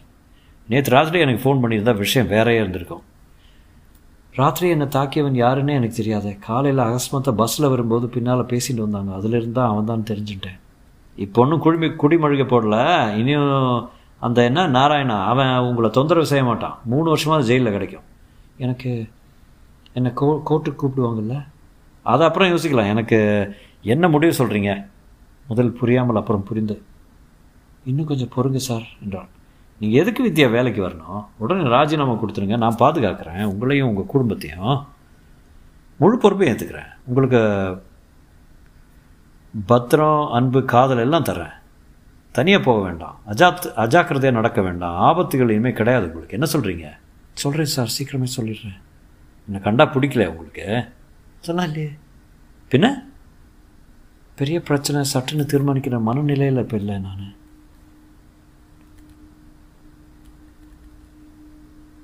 நேற்று 0.68 0.94
ராத்திரி 0.96 1.24
எனக்கு 1.26 1.44
ஃபோன் 1.44 1.62
பண்ணியிருந்தா 1.62 1.94
விஷயம் 2.04 2.32
வேறையாக 2.32 2.62
இருந்திருக்கும். 2.62 3.04
ராத்திரி 4.40 4.66
என்னை 4.74 4.88
தாக்கியவன் 4.96 5.38
யாருன்னே 5.44 5.76
எனக்கு 5.78 6.00
தெரியாது. 6.00 6.32
காலையில் 6.48 6.86
அகஸ்மத்தை 6.88 7.32
பஸ்ஸில் 7.40 7.72
வரும்போது 7.74 8.06
பின்னால் 8.16 8.50
பேசிட்டு 8.52 8.82
வந்தாங்க. 8.86 9.12
அதுலேருந்து 9.20 9.58
தான் 9.60 9.70
அவன் 9.72 9.88
தான் 9.92 10.08
தெரிஞ்சுட்டேன் 10.10 10.58
இப்போ 11.24 11.38
ஒன்றும் 11.42 11.64
குடிமி 11.64 11.88
குடிமழுக 12.02 12.44
போடல. 12.52 12.76
இனியும் 13.20 13.54
அந்த 14.20 14.44
என்ன 14.44 14.66
நாராயணா 14.68 15.24
அவன் 15.24 15.58
உங்களை 15.58 15.90
தொந்தரவு 15.90 16.26
செய்ய 16.26 16.44
மாட்டான். 16.44 16.78
மூணு 16.84 17.04
வருஷமாக 17.04 17.42
ஜெயிலில் 17.42 17.72
கிடைக்கும். 17.72 18.06
எனக்கு 18.56 19.08
என்னை 19.92 20.12
கோ 20.12 20.42
கோர்ட்டுக்கு 20.48 20.82
கூப்பிடுவாங்கல்ல? 20.82 21.46
அதை 22.02 22.26
அப்புறம் 22.26 22.50
யோசிக்கலாம். 22.52 22.92
எனக்கு 22.94 23.18
என்ன 23.82 24.08
முடிவு 24.08 24.44
சொல்கிறீங்க 24.44 24.86
முதல் 25.48 25.72
புரியாமல் 25.72 26.16
அப்புறம் 26.16 26.44
புரிந்து. 26.44 26.82
இன்னும் 27.84 28.06
கொஞ்சம் 28.06 28.32
பொறுங்க 28.36 28.56
சார் 28.56 28.86
என்றான். 29.04 29.28
நீங்கள் 29.78 30.00
எதுக்கு 30.00 30.22
வித்யா 30.26 30.50
வேலைக்கு 30.50 30.80
வரணும்? 30.88 31.24
உடனே 31.38 31.62
ராஜினாமா 31.62 32.12
கொடுத்துருங்க. 32.12 32.56
நான் 32.56 32.80
பாதுகாக்கிறேன். 32.80 33.42
உங்களையும் 33.52 33.90
உங்கள் 33.90 34.12
குடும்பத்தையும். 34.14 34.74
முழு 35.96 36.16
பொறுப்பையும் 36.18 36.56
ஏற்றுக்கிறேன் 36.56 36.90
உங்களுக்கு 37.06 37.40
பத்திரம் 39.66 40.28
அன்பு 40.30 40.64
காதல் 40.64 40.98
எல்லாம் 40.98 41.22
தரேன் 41.22 41.54
தனியாக 42.32 42.64
போக 42.64 42.82
வேண்டாம். 42.82 43.20
அஜாத் 43.26 43.72
அஜாக்கிரதையாக 43.76 44.32
நடக்க 44.32 44.62
வேண்டாம். 44.62 45.00
ஆபத்துகள் 45.00 45.50
இனிமேல் 45.50 45.72
கிடையாது 45.72 46.12
உங்களுக்கு. 46.12 46.38
என்ன 46.38 46.48
சொல்கிறீங்க 46.52 46.90
சொல்கிறேன் 47.32 47.66
சார் 47.66 47.92
சீக்கிரமே 47.98 48.26
சொல்லிடுறேன். 48.36 48.80
என்னை 49.46 49.62
கண்டா 49.62 49.92
பிடிக்கல 49.94 50.26
உங்களுக்கு? 50.26 50.88
சொன்னா 51.40 51.62
இல்லையே. 51.64 51.90
பின்ன? 52.70 52.94
பெரிய 54.36 54.60
பிரச்சனை 54.60 55.10
சட்டுன்னு 55.14 55.46
தீர்மானிக்கிற 55.46 56.00
மனநிலையில் 56.00 56.58
இப்போ 56.58 56.76
இல்லை 56.76 56.98
நான். 56.98 57.34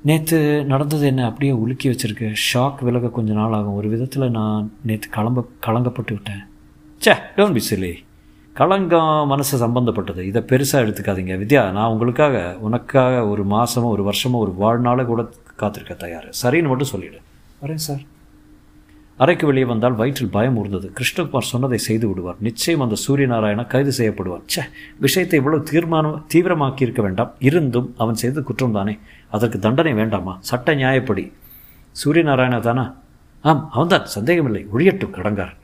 நேற்று 0.02 0.64
நடந்தது 0.64 1.06
என்ன? 1.06 1.24
அப்படியே 1.24 1.52
உலுக்கி 1.52 1.88
வச்சிருக்கு 1.88 2.34
ஷாக் 2.54 2.84
விலக 2.84 3.08
கொஞ்ச 3.08 3.32
நாள் 3.32 3.52
ஆகும். 3.52 3.74
ஒரு 3.74 3.88
விதத்தில் 3.88 4.30
நான் 4.30 4.72
நேற்று 4.82 5.10
கலம்ப 5.10 5.44
கலங்கப்பட்டு 5.66 6.12
விட்டேன். 6.12 6.44
சே 6.98 7.12
டோன்ட் 7.12 7.52
பி 7.52 7.62
சிலி 7.70 8.05
களங்கம் 8.58 9.26
மனசு 9.26 9.54
சம்பந்தப்பட்டது. 9.58 10.26
இதை 10.26 10.42
பெருசாக 10.50 10.82
எடுத்துக்காதீங்க. 10.86 11.34
வித்யா 11.42 11.70
நான் 11.70 11.90
உங்களுக்காக 11.90 12.56
உனக்காக 12.60 13.26
ஒரு 13.26 13.46
மாதமோ 13.46 13.88
ஒரு 13.94 14.02
வருஷமோ 14.08 14.38
ஒரு 14.44 14.52
வாழ்நாளை 14.52 15.04
கூட 15.04 15.28
காத்திருக்க 15.56 15.94
தயார். 15.94 16.28
சரின்னு 16.42 16.68
மட்டும் 16.68 16.92
சொல்லிவிடு 16.92 17.18
வரேன் 17.62 17.82
சார். 17.86 18.00
அறைக்கு 19.16 19.46
வெளியே 19.46 19.64
வந்தால் 19.64 19.92
வயிற்றில் 19.92 20.28
பயம் 20.28 20.56
ஊர்ந்தது. 20.56 20.90
கிருஷ்ணகுமார் 20.98 21.50
சொன்னதை 21.52 21.78
செய்து 21.78 22.08
விடுவார். 22.08 22.34
நிச்சயம் 22.40 22.80
அந்த 22.80 22.96
சூரியநாராயணா 23.06 23.66
கைது 23.66 23.92
செய்யப்படுவார். 23.98 24.42
ச்சே 24.54 24.64
விஷயத்தை 24.96 25.38
இவ்வளவு 25.38 25.62
தீர்மானம் 25.62 26.26
தீவிரமாக்கி 26.34 26.82
இருக்க 26.82 27.02
வேண்டாம். 27.02 27.34
இருந்தும் 27.38 27.94
அவன் 27.98 28.14
செய்தது 28.14 28.42
குற்றம் 28.42 28.72
தானே 28.72 28.98
அதற்கு 29.30 29.58
தண்டனை 29.58 29.92
வேண்டாமா? 29.92 30.36
சட்ட 30.40 30.74
நியாயப்படி. 30.74 31.32
சூரியநாராயணா 32.04 32.60
தானா? 32.60 32.96
ஆம் 33.42 33.68
அவன்தான். 33.72 34.06
சந்தேகமில்லை. 34.06 34.66
ஒழியட்டும் 34.74 35.16
கடங்கார் 35.18 35.54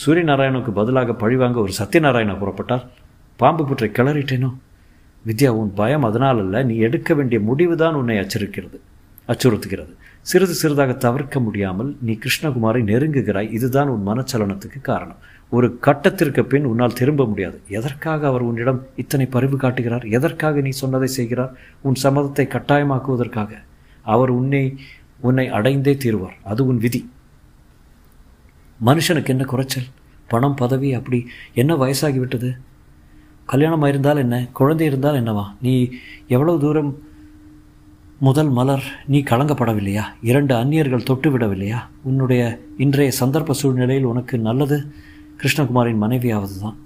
சூரியநாராயணுக்கு 0.00 0.70
பதிலாக 0.70 1.14
பழிவாங்க 1.14 1.60
ஒரு 1.60 1.72
சத்யநாராயணா 1.78 2.34
புறப்பட்டார். 2.42 2.84
பாம்பு 3.36 3.66
புற்றை 3.66 3.90
கிளறிட்டேனோ? 3.90 4.50
வித்யா 5.26 5.48
உன் 5.48 5.74
பயம் 5.74 6.02
அதனால் 6.02 6.38
அல்ல 6.38 6.62
நீ 6.62 6.76
எடுக்க 6.76 7.14
வேண்டிய 7.14 7.40
முடிவு 7.40 7.76
தான் 7.76 7.94
உன்னை 7.94 8.16
அச்சுறுக்கிறது 8.18 8.78
அச்சுறுத்துகிறது. 9.28 9.92
சிறிது 10.20 10.52
சிறிதாக 10.52 10.92
தவிர்க்க 10.92 11.40
முடியாமல் 11.40 11.96
நீ 12.00 12.18
கிருஷ்ணகுமாரை 12.24 12.80
நெருங்குகிறாய். 12.90 13.50
இதுதான் 13.50 13.88
உன் 13.88 14.06
மனச்சலனத்துக்கு 14.06 14.80
காரணம். 14.80 15.16
ஒரு 15.50 15.78
கட்டத்திற்கு 15.80 16.44
பின் 16.44 16.64
உன்னால் 16.64 16.92
திரும்ப 16.92 17.26
முடியாது. 17.26 17.60
எதற்காக 17.68 18.26
அவர் 18.26 18.40
உன்னிடம் 18.40 18.86
இத்தனை 18.96 19.26
பரிவு 19.26 19.56
காட்டுகிறார்? 19.56 20.04
எதற்காக 20.04 20.60
நீ 20.60 20.68
சொன்னதை 20.68 21.08
செய்கிறார்? 21.08 21.52
உன் 21.80 21.98
சம்மதத்தை 22.02 22.46
கட்டாயமாக்குவதற்காக. 22.54 23.50
அவர் 24.02 24.30
உன்னை 24.30 24.76
உன்னை 25.20 25.48
அடைந்தே 25.48 25.94
தீருவார். 26.04 26.38
அது 26.42 26.66
உன் 26.66 26.78
விதி. 26.78 27.10
மனுஷனுக்கு 28.86 29.28
என்ன 29.28 29.44
குறைச்சல்? 29.44 29.84
பணம் 30.28 30.54
பதவி 30.54 30.94
அப்படி 30.94 31.26
என்ன 31.54 31.74
வயசாகிவிட்டது 31.74 32.56
கல்யாணம் 33.44 33.82
இருந்தால் 33.82 34.16
என்ன? 34.16 34.46
குழந்தை 34.52 34.86
இருந்தால் 34.86 35.22
என்னவா? 35.22 35.44
நீ 35.62 35.90
எவ்வளவு 36.28 36.60
தூரம் 36.60 36.98
முதல் 38.18 38.48
மலர் 38.48 38.82
நீ 39.06 39.20
கலங்கப்படவில்லையா? 39.20 40.02
இரண்டு 40.22 40.54
அந்நியர்கள் 40.54 41.02
தொட்டு 41.02 41.38
விடவில்லையா? 41.38 41.76
உன்னுடைய 42.02 42.60
இன்றைய 42.76 43.12
சந்தர்ப்ப 43.20 43.50
சூழ்நிலையில் 43.50 44.04
உனக்கு 44.04 44.38
நல்லது? 44.38 44.92
கிருஷ்ணகுமாரின் 45.42 45.98
மனைவியாவது 46.00 46.58
தான். 46.60 46.76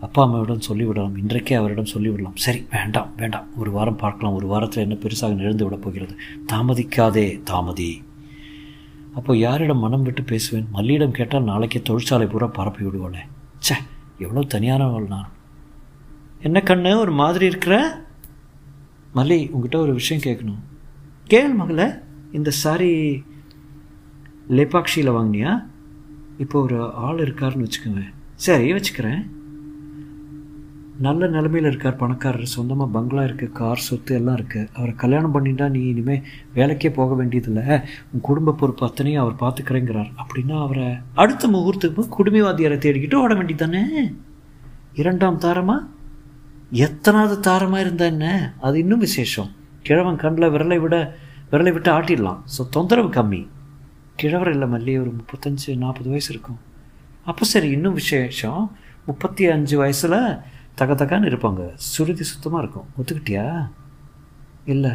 அப்பா 0.00 0.22
அம்மாவிடம் 0.22 0.60
சொல்லிவிடலாம். 0.68 1.16
இன்றைக்கே 1.16 1.54
அவரிடம் 1.54 1.84
சொல்லிவிடலாம். 1.84 2.32
சரி 2.34 2.66
வேண்டாம் 2.70 3.12
வேண்டாம். 3.16 3.46
ஒரு 3.56 3.70
வாரம் 3.70 3.96
பார்க்கலாம். 3.96 4.34
ஒரு 4.34 4.46
வாரத்தில் 4.46 4.82
என்ன 4.82 4.94
பெருசாக 4.94 5.34
நிகழ்ந்து 5.34 5.64
விடப் 5.64 5.82
போகிறது? 5.82 6.16
தாமதிக்காதே 6.52 7.40
தாமதி. 7.50 8.04
அப்போ 9.16 9.36
யாரிடம் 9.36 9.78
மனம் 9.78 10.02
விட்டு 10.02 10.22
பேசுவேன்? 10.22 10.68
மல்லியிடம் 10.72 11.16
கேட்டால் 11.18 11.48
நாளைக்கே 11.50 11.80
தொழிற்சாலை 11.82 12.26
பூரா 12.26 12.46
பரப்பி 12.46 12.84
விடுவாளே. 12.84 13.22
ச்சே 13.64 13.76
எவ்வளோ 14.18 14.46
தனியானவள் 14.46 15.06
நான். 15.06 15.30
என்ன 16.40 16.62
கண்ணு 16.64 16.96
ஒரு 16.96 17.12
மாதிரி 17.12 17.44
இருக்கிற? 17.46 17.76
மல்லி 19.14 19.38
உங்ககிட்ட 19.50 19.78
ஒரு 19.78 19.92
விஷயம் 19.92 20.22
கேட்கணும். 20.22 20.62
கேள் 21.26 21.54
மகளே 21.60 21.86
இந்த 22.32 22.50
சாரி 22.50 22.90
லேபாக்ஷியில் 24.48 25.14
வாங்கினியா? 25.16 25.52
இப்போ 26.38 26.62
ஒரு 26.62 26.78
ஆள் 27.06 27.18
இருக்காருன்னு 27.18 27.66
வச்சுக்கோங்க 27.66 28.02
சரி 28.34 28.72
வச்சுக்கிறேன். 28.72 29.22
நல்ல 31.04 31.26
நிலமையில் 31.32 31.68
இருக்கார் 31.68 31.98
பணக்காரர். 32.02 32.52
சொந்தமாக 32.52 32.94
பங்களா 32.94 33.22
இருக்குது 33.28 33.54
கார் 33.58 33.82
சொத்து 33.86 34.12
எல்லாம் 34.18 34.36
இருக்குது 34.38 34.68
அவரை 34.76 34.92
கல்யாணம் 35.02 35.34
பண்ணிட்டா 35.34 35.66
நீ 35.74 35.80
இனிமேல் 35.90 36.22
வேலைக்கே 36.56 36.90
போக 36.98 37.14
வேண்டியதில்லை. 37.18 37.64
உன் 38.10 38.24
குடும்ப 38.28 38.54
பொறுப்பு 38.60 38.84
அத்தனையும் 38.86 39.22
அவர் 39.22 39.36
பார்த்துக்கிறேங்கிறார். 39.42 40.10
அப்படின்னா 40.22 40.56
அவரை 40.66 40.86
அடுத்த 41.24 41.50
முகூர்த்துக்கு 41.56 42.06
குடும்பவாதியாரை 42.16 42.78
தேடிக்கிட்டு 42.86 43.20
ஓட 43.24 43.34
வேண்டியதானே 43.40 43.82
இரண்டாம் 45.02 45.42
தாரமாக 45.46 45.84
எத்தனாவது 46.86 47.36
தாரமாக 47.48 47.84
இருந்தா 47.86 48.06
என்ன? 48.14 48.26
அது 48.66 48.76
இன்னும் 48.84 49.04
விசேஷம். 49.06 49.52
கிழவன் 49.88 50.20
கண்ணில் 50.24 50.52
விரலை 50.56 50.80
விட 50.86 50.96
விரலை 51.52 51.72
விட்டு 51.74 51.90
ஆட்டிடலாம். 51.96 52.40
ஸோ 52.54 52.62
தொந்தரவு 52.76 53.10
கம்மி. 53.18 53.42
கிழவர் 54.20 54.54
இல்லை 54.56 54.66
மல்லியே 54.72 54.98
ஒரு 55.04 55.12
முப்பத்தஞ்சு 55.18 55.70
நாற்பது 55.84 56.08
வயசு 56.12 56.30
இருக்கும். 56.34 56.60
அப்போ 57.30 57.44
சரி 57.54 57.68
இன்னும் 57.76 57.96
விசேஷம். 58.02 58.62
முப்பத்தி 59.08 59.44
அஞ்சு 59.54 59.74
வயசில் 59.80 60.20
தக 60.80 61.18
இருப்பாங்க. 61.18 61.62
சுருதி 61.74 62.24
சுத்தமாக 62.30 62.62
இருக்கும். 62.62 62.88
ஒத்துக்கிட்டியா? 62.98 63.44
இல்லை. 64.64 64.90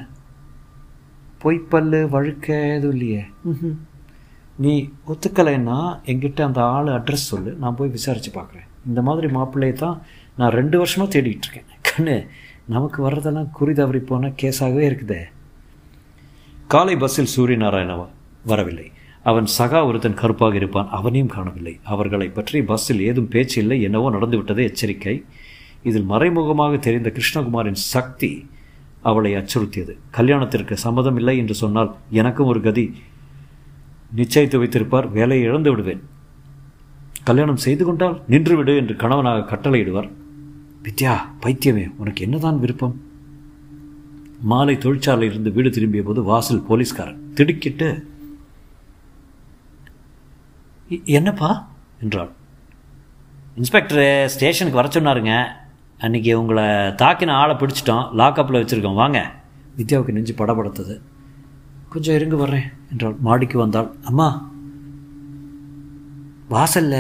பொய்ப்பல்லு 1.44 2.00
வழுக்க 2.16 2.48
எதுவும் 2.76 2.98
இல்லையே. 2.98 3.24
நீ 4.58 4.74
ஒத்துக்கலைன்னா 5.08 5.78
என்கிட்ட 6.06 6.42
அந்த 6.42 6.62
ஆள் 6.64 6.86
அட்ரஸ் 6.86 7.28
சொல்லு. 7.32 7.52
நான் 7.52 7.76
போய் 7.76 7.90
விசாரித்து 7.90 8.32
பார்க்குறேன் 8.42 8.68
இந்த 8.88 9.02
மாதிரி 9.02 9.28
மாப்பிள்ளையை 9.34 9.74
தான் 9.74 10.02
நான் 10.38 10.56
ரெண்டு 10.60 10.78
வருஷமாக 10.78 11.12
தேடிட்டு 11.14 11.48
இருக்கேன். 11.48 11.70
கண்ணு 11.90 12.28
நமக்கு 12.66 13.10
வர்றதெல்லாம் 13.10 13.52
குறி 13.52 13.74
தவறி 13.74 14.00
போன 14.00 14.30
கேஸாகவே 14.42 14.84
இருக்குதே. 14.90 15.22
காலை 16.68 16.96
பஸ்ஸில் 16.96 17.34
சூரியநாராயண 17.36 18.08
வரவில்லை. 18.46 18.92
அவன் 19.24 19.48
சகா 19.58 19.86
ஒருத்தன் 19.86 20.22
கருப்பாக 20.22 20.56
இருப்பான். 20.56 20.90
அவனையும் 20.90 21.34
காணவில்லை. 21.36 21.80
அவர்களை 21.84 22.28
பற்றி 22.30 22.64
பஸ்ஸில் 22.64 23.02
ஏதும் 23.02 23.28
பேச்சு 23.28 23.62
இல்லை. 23.62 23.82
என்னவோ 23.82 24.10
நடந்துவிட்டது 24.10 24.64
எச்சரிக்கை. 24.64 25.26
இதில் 25.84 26.04
மறைமுகமாக 26.04 26.78
தெரிந்த 26.78 27.14
கிருஷ்ணகுமாரின் 27.16 27.74
சக்தி 27.74 28.50
அவளை 29.02 29.36
அச்சுறுத்தியது. 29.36 29.98
கல்யாணத்திற்கு 30.12 30.78
சம்மதம் 30.78 31.18
இல்லை 31.18 31.38
என்று 31.38 31.54
சொன்னால் 31.54 31.96
எனக்கும் 32.10 32.48
ஒரு 32.48 32.62
கதி. 32.62 32.94
நிச்சயித்து 34.16 34.58
வைத்திருப்பார் 34.58 35.12
வேலையை 35.12 35.46
இழந்து 35.46 35.70
விடுவேன். 35.70 36.04
கல்யாணம் 37.24 37.58
செய்து 37.58 37.86
கொண்டால் 37.86 38.22
நின்றுவிடு 38.30 38.76
என்று 38.76 38.96
கணவனாக 38.96 39.56
கட்டளையிடுவார். 39.56 40.12
வித்யா 40.84 41.18
பைத்தியமே 41.40 41.94
உனக்கு 41.98 42.24
என்னதான் 42.24 42.60
விருப்பம்? 42.60 43.02
மாலை 44.42 44.78
தொழிற்சாலையில் 44.78 45.32
இருந்து 45.32 45.52
வீடு 45.52 45.70
திரும்பிய 45.70 46.04
போது 46.04 46.24
வாசல் 46.24 46.64
போலீஸ்காரன் 46.64 47.32
திடுக்கிட்டு 47.34 48.08
"இ- 50.90 51.04
என்னப்பா? 51.04 51.70
என்றாள். 52.02 52.30
இன்ஸ்பெக்டரு 53.58 54.26
ஸ்டேஷனுக்கு 54.26 54.82
வர 54.82 54.88
சொன்னாருங்க. 54.88 55.60
அன்றைக்கி 56.02 56.34
உங்களை 56.34 56.64
தாக்கின 56.64 57.32
ஆளை 57.32 57.56
பிடிச்சிட்டோம் 57.56 58.10
லாக்கப்பில் 58.18 58.62
வச்சுருக்கோம். 58.62 58.94
வாங்க. 58.94 59.32
வித்யாவுக்கு 59.78 60.12
நெஞ்சு 60.12 60.34
படப்படுத்தது 60.34 61.02
கொஞ்சம் 61.90 62.16
இருங்க 62.16 62.36
வர்றேன் 62.36 62.70
என்றாள். 62.92 63.16
மாடிக்கு 63.20 63.58
வந்தாள். 63.58 63.92
அம்மா 64.04 64.50
வாசல்ல 66.50 66.96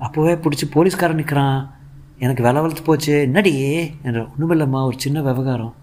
அப்போவே 0.00 0.34
பிடிச்சி 0.36 0.70
போலீஸ்காரன் 0.70 1.16
நிற்கிறான் 1.16 1.74
எனக்கு 2.18 2.42
வில 2.42 2.52
வளர்த்து 2.52 2.82
போச்சு. 2.82 3.20
என்னடி? 3.20 3.86
என்ற 4.02 4.22
ஒன்றுமில்லம்மா 4.22 4.84
ஒரு 4.84 4.94
சின்ன 4.96 5.22
விவகாரம். 5.22 5.74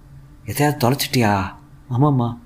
எதையாவது 0.45 0.89
தொலைச்சிட்டியா? 0.89 1.43
ஆமாம்மா. 1.89 2.37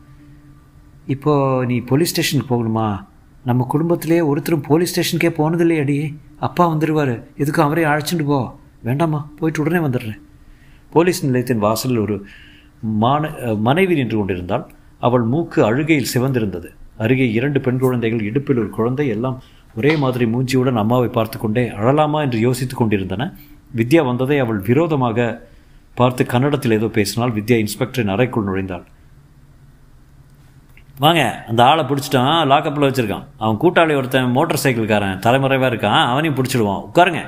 இப்போது 1.08 1.66
நீ 1.66 1.80
போலீஸ் 1.80 2.10
ஸ்டேஷனுக்கு 2.10 2.56
போகணுமா? 2.56 3.06
நம்ம 3.46 3.66
குடும்பத்திலே 3.70 4.22
ஒருத்தரும் 4.22 4.62
போலீஸ் 4.62 4.94
ஸ்டேஷனுக்கே 4.94 5.20
போனதில்லையடி. 5.20 6.16
அப்பா 6.40 6.70
வந்துடுவார் 6.70 7.24
எதுக்கும் 7.38 7.62
அவரே 7.62 7.84
அழைச்சிட்டு 7.84 8.26
போ. 8.26 8.60
வேண்டாம்மா 8.86 9.20
போயிட்டு 9.40 9.62
உடனே 9.64 9.80
வந்துடுறேன். 9.86 10.22
போலீஸ் 10.94 11.26
நிலையத்தின் 11.26 11.64
வாசலில் 11.66 12.04
ஒரு 12.06 12.16
மான 13.04 13.30
மனைவி 13.68 13.96
நின்று 14.00 14.18
கொண்டிருந்தாள். 14.18 14.66
அவள் 15.08 15.26
மூக்கு 15.34 15.60
அழுகையில் 15.68 16.12
சிவந்திருந்தது. 16.14 16.70
அருகே 17.04 17.28
இரண்டு 17.38 17.60
பெண் 17.66 17.82
குழந்தைகள் 17.84 18.28
இடுப்பில் 18.30 18.62
ஒரு 18.64 18.70
குழந்தை 18.78 19.06
எல்லாம் 19.16 19.38
ஒரே 19.80 19.92
மாதிரி 20.04 20.26
மூஞ்சியுடன் 20.34 20.80
அம்மாவை 20.82 21.10
பார்த்து 21.18 21.38
கொண்டே 21.40 21.64
அழலாமா 21.80 22.20
என்று 22.26 22.40
யோசித்து 22.48 22.76
கொண்டிருந்தன. 22.76 23.28
வித்யா 23.80 24.02
வந்ததை 24.10 24.38
அவள் 24.44 24.60
விரோதமாக 24.70 25.28
பார்த்து 26.00 26.24
கன்னடத்தில் 26.34 26.78
ஏதோ 26.78 26.88
பேசினால் 26.98 27.36
வித்யா 27.38 27.58
இன்ஸ்பெக்டரின் 27.64 28.14
அறைக்குள் 28.16 28.48
நுழைந்தாள். 28.50 28.84
வாங்க 31.04 31.22
அந்த 31.50 31.62
ஆளை 31.70 31.84
பிடிச்சிட்டான். 31.90 32.34
லாக்கப்பில் 32.52 32.88
வச்சுருக்கான். 32.88 33.26
அவன் 33.44 33.62
கூட்டாளி 33.64 33.94
ஒருத்தன் 34.00 34.36
மோட்டார் 34.38 34.64
சைக்கிள்காரன் 34.64 35.22
தலைமறைவாக 35.26 35.72
இருக்கான் 35.74 36.02
அவனையும் 36.12 36.38
பிடிச்சிடுவான். 36.40 36.84
உட்காருங்க. 36.90 37.22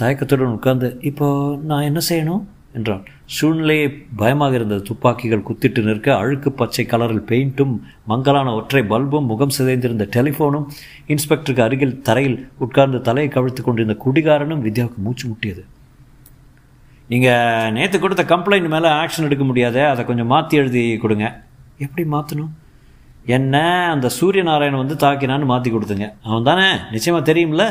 தயக்கத்துடன் 0.00 0.56
உட்கார்ந்து 0.56 0.88
இப்போ 1.00 1.26
நான் 1.70 1.86
என்ன 1.88 2.00
செய்யணும்? 2.08 2.44
என்றான். 2.72 3.04
சூழ்நிலையை 3.24 3.86
பயமாக 4.20 4.54
இருந்தது. 4.54 4.82
துப்பாக்கிகள் 4.82 5.44
குத்திட்டு 5.48 5.82
நிற்க 5.82 6.08
அழுக்கு 6.16 6.52
பச்சை 6.52 6.86
கலரில் 6.86 7.24
பெயிண்ட்டும் 7.30 7.72
மங்கலான 8.10 8.54
ஒற்றை 8.54 8.82
பல்பும் 8.82 9.26
முகம் 9.26 9.54
சிதைந்திருந்த 9.58 10.06
டெலிஃபோனும் 10.16 10.66
இன்ஸ்பெக்டருக்கு 11.06 11.60
அருகில் 11.60 12.02
தரையில் 12.02 12.38
உட்கார்ந்து 12.58 13.00
தலையை 13.00 13.30
கவிழ்த்து 13.32 13.62
கொண்டிருந்த 13.62 13.96
குடிகாரனும் 14.04 14.64
வித்யாவுக்கு 14.66 15.00
மூச்சு 15.06 15.26
முட்டியது. 15.28 15.64
நீங்கள் 17.08 17.72
நேற்று 17.72 17.98
கொடுத்த 17.98 18.24
கம்ப்ளைண்ட் 18.36 18.68
மேலே 18.68 18.88
ஆக்ஷன் 18.88 19.28
எடுக்க 19.28 19.44
முடியாதே 19.44 19.82
அதை 19.82 20.04
கொஞ்சம் 20.04 20.26
மாற்றி 20.26 20.56
எழுதி 20.56 20.96
கொடுங்க. 20.96 21.26
எப்படி 21.78 22.04
மாற்றணும் 22.08 22.54
என்ன 23.24 23.56
அந்த 23.90 24.08
சூரிய 24.08 24.42
நாராயணன் 24.42 24.82
வந்து 24.84 24.96
தாக்கினான்னு 25.06 25.44
மாற்றி 25.44 25.70
கொடுத்துங்க. 25.70 26.06
அவன் 26.22 26.42
தானே? 26.42 26.68
நிச்சயமாக 26.90 27.32
தெரியும்ல? 27.32 27.64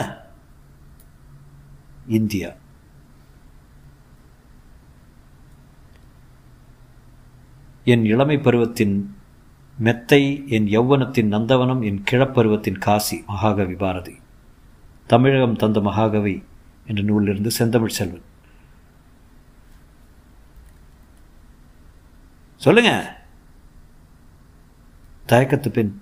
இந்தியா. 2.07 2.49
என் 7.83 8.05
இளமை 8.05 8.37
பருவத்தின் 8.37 8.95
மெத்தை 9.77 10.21
என் 10.47 10.67
யௌவனத்தின் 10.67 11.31
நந்தவனம் 11.33 11.83
என் 11.89 12.03
கிழப்பருவத்தின் 12.11 12.79
காசி 12.85 13.17
மகாகவி 13.27 13.75
பாரதி. 13.83 14.15
தமிழகம் 15.07 15.55
தந்த 15.55 15.81
மகாகவி 15.81 16.35
என்ற 16.87 17.01
நூலிலிருந்து 17.01 17.51
செந்தமிழ் 17.51 17.97
செல்வன். 17.99 18.25
சொல்லுங்க. 22.55 22.91
தயக்கத்து 25.27 25.69
பின் 25.69 25.93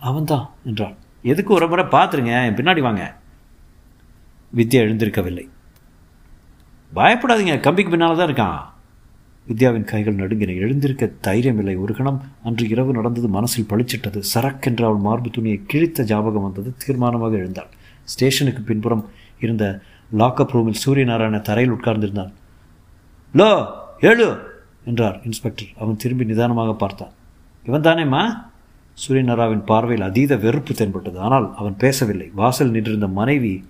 அவன்தான் 0.00 0.46
என்றான். 0.64 0.96
எதுக்கு 1.22 1.54
ஒரு 1.54 1.68
முறை 1.68 1.84
பார்த்துருங்க 1.84 2.32
என் 2.46 2.54
பின்னாடி 2.54 2.80
வாங்க. 2.80 3.04
வித்யா 4.56 4.80
எழுந்திருக்கவில்லை. 4.86 5.48
பயப்படாதீங்க 6.94 7.60
கம்பிக்கு 7.60 7.90
பின்னால் 7.90 8.16
தான் 8.16 8.28
இருக்கான். 8.28 8.60
வித்யாவின் 9.48 9.84
கைகள் 9.84 10.14
நடுங்கின. 10.14 10.54
எழுந்திருக்க 10.54 11.10
தைரியமில்லை. 11.22 11.74
ஒரு 11.78 11.94
கணம் 11.94 12.22
அன்று 12.44 12.68
இரவு 12.68 12.92
நடந்தது 12.92 13.28
மனசில் 13.28 13.66
பளிச்சிட்டது. 13.68 14.22
சரக்கென்று 14.34 14.84
அவள் 14.84 15.02
மார்பு 15.06 15.30
துணியை 15.30 15.62
கிழித்த 15.66 16.02
ஜாபகம் 16.02 16.42
வந்தது. 16.42 16.74
தீர்மானமாக 16.86 17.32
எழுந்தாள். 17.32 17.70
ஸ்டேஷனுக்கு 18.04 18.62
பின்புறம் 18.62 19.10
இருந்த 19.40 19.80
லாக்அப் 20.18 20.52
ரூமில் 20.52 20.80
சூரியநாராயண 20.86 21.40
தரையில் 21.40 21.74
உட்கார்ந்திருந்தான் 21.74 22.32
லோ 23.34 23.66
ஏழு 24.00 24.38
என்றார் 24.84 25.20
இன்ஸ்பெக்டர். 25.24 25.68
அவன் 25.78 25.96
திரும்பி 25.96 26.24
நிதானமாக 26.24 26.72
பார்த்தான். 26.72 27.12
இவன் 27.64 27.80
தானேம்மா? 27.80 28.22
சூரியநாராவின் 29.04 29.64
பார்வையில் 29.64 30.06
அதீத 30.06 30.36
வெறுப்பு 30.36 30.74
தென்பட்டது. 30.74 31.18
ஆனால் 31.18 31.54
அவன் 31.56 31.76
பேசவில்லை. 31.76 32.30
வாசல் 32.34 32.70
நின்றிருந்த 32.70 33.08
மனைவி 33.08 33.64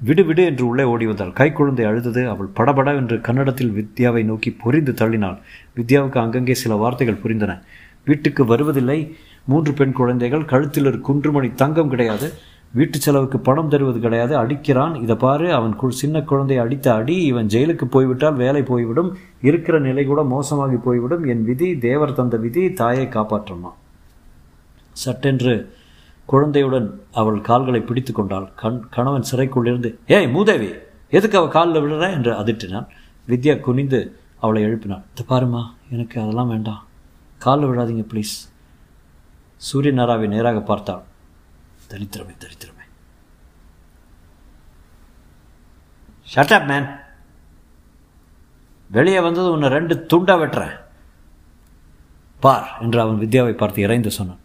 விடு 0.00 0.24
விடு 0.24 0.44
என்று 0.44 0.66
உள்ளே 0.66 0.82
ஓடி 0.82 1.06
வந்தாள். 1.06 1.28
கைக்குழந்தை 1.28 1.84
அழுதது. 1.86 2.28
அவள் 2.28 2.46
படபட 2.46 2.94
என்று 2.94 3.20
கன்னடத்தில் 3.20 3.70
வித்யாவை 3.70 4.24
நோக்கி 4.24 4.56
பொறிந்து 4.64 4.92
தள்ளினாள். 4.92 5.38
வித்யாவுக்கு 5.76 6.18
அங்கங்கே 6.18 6.54
சில 6.54 6.74
வார்த்தைகள் 6.74 7.20
புரிந்தன. 7.22 7.62
வீட்டுக்கு 8.04 8.44
வருவதில்லை. 8.44 9.16
மூன்று 9.44 9.72
பெண் 9.72 9.92
குழந்தைகள். 9.92 10.44
கழுத்தில் 10.44 10.86
ஒரு 10.86 10.98
குன்றுமணி 11.08 11.54
தங்கம் 11.54 11.88
கிடையாது. 11.88 12.32
வீட்டு 12.72 12.98
செலவுக்கு 12.98 13.38
பணம் 13.38 13.68
தருவது 13.68 14.00
கிடையாது. 14.00 14.36
அடிக்கிறான். 14.36 15.02
இதை 15.02 15.16
பாரு. 15.16 15.52
அவன் 15.52 15.76
சின்ன 15.88 16.22
குழந்தையை 16.22 16.64
அடித்த 16.64 16.94
அடி. 16.94 17.24
இவன் 17.24 17.46
ஜெயிலுக்கு 17.46 17.84
போய்விட்டால் 17.84 18.34
வேலை 18.34 18.62
போய்விடும். 18.62 19.16
இருக்கிற 19.42 19.80
நிலை 19.80 20.04
கூட 20.04 20.22
மோசமாகி 20.22 20.76
போய்விடும். 20.84 21.24
என் 21.24 21.44
விதி 21.44 21.78
தேவர் 21.78 22.12
தந்த 22.12 22.36
விதி 22.36 22.72
தாயை 22.72 23.06
காப்பாற்றணும்? 23.06 23.76
சட்டென்று 24.92 25.72
குழந்தையுடன் 26.26 27.00
அவள் 27.12 27.40
கால்களை 27.40 27.80
பிடித்து 27.80 28.12
கொண்டாள். 28.12 28.52
கண் 28.56 28.88
கணவன் 28.88 29.24
சிறைக்குள்ளிருந்து 29.30 29.98
ஏய் 30.06 30.28
மூதேவி 30.28 30.72
எதுக்கு 31.10 31.38
அவள் 31.38 31.50
காலில் 31.50 31.82
விழுற? 31.82 32.10
என்று 32.10 32.32
அதிட்டினான் 32.32 32.86
வித்யா 33.28 33.60
குனிந்து 33.60 34.18
அவளை 34.40 34.62
எழுப்பினாள். 34.62 35.02
இது 35.14 35.24
பாருமா 35.28 35.64
எனக்கு 35.90 36.20
அதெல்லாம் 36.20 36.48
வேண்டாம். 36.48 36.86
காலில் 37.38 37.66
விழாதீங்க 37.66 38.06
ப்ளீஸ். 38.12 38.34
சூரிய 39.56 39.92
நாராவை 39.92 40.28
நேராக 40.28 40.60
பார்த்தாள். 40.60 41.02
தரித்திரமே 41.90 42.34
தரித்திரமே. 42.38 42.74
ஷட்டப் 46.34 46.66
மேன் 46.66 46.86
வெளியே 48.90 49.20
வந்தது 49.20 49.50
உன்னை 49.50 49.68
ரெண்டு 49.68 50.06
துண்டா 50.12 50.34
வெட்டுறேன். 50.36 50.80
பார் 52.40 52.76
என்று 52.80 53.00
அவன் 53.00 53.18
வித்யாவை 53.18 53.52
பார்த்து 53.52 53.82
இறைந்து 53.82 54.10
சொன்னான். 54.10 54.44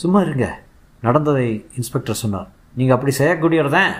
சும்மா 0.00 0.20
இருங்க. 0.20 0.46
நடந்ததை 1.02 1.48
இன்ஸ்பெக்டர் 1.74 2.20
சொன்னார். 2.22 2.48
நீங்கள் 2.74 2.96
அப்படி 2.96 3.14
செய்யக்கூடியதான் 3.18 3.90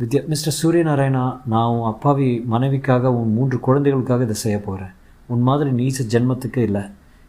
வித்யா 0.00 0.26
மிஸ்டர் 0.26 0.56
சூரியநாராயணா 0.60 1.40
நான் 1.44 1.72
உன் 1.74 1.86
அப்பாவி 1.92 2.44
மனைவிக்காக 2.50 3.00
உன் 3.00 3.32
மூன்று 3.32 3.60
குழந்தைகளுக்காக 3.60 4.22
இதை 4.22 4.34
செய்ய 4.34 4.60
போகிறேன் 4.60 4.92
உன் 5.26 5.42
மாதிரி 5.42 5.70
நீச 5.70 6.00
ஜென்மத்துக்கு 6.10 6.56
இல்லை. 6.56 6.82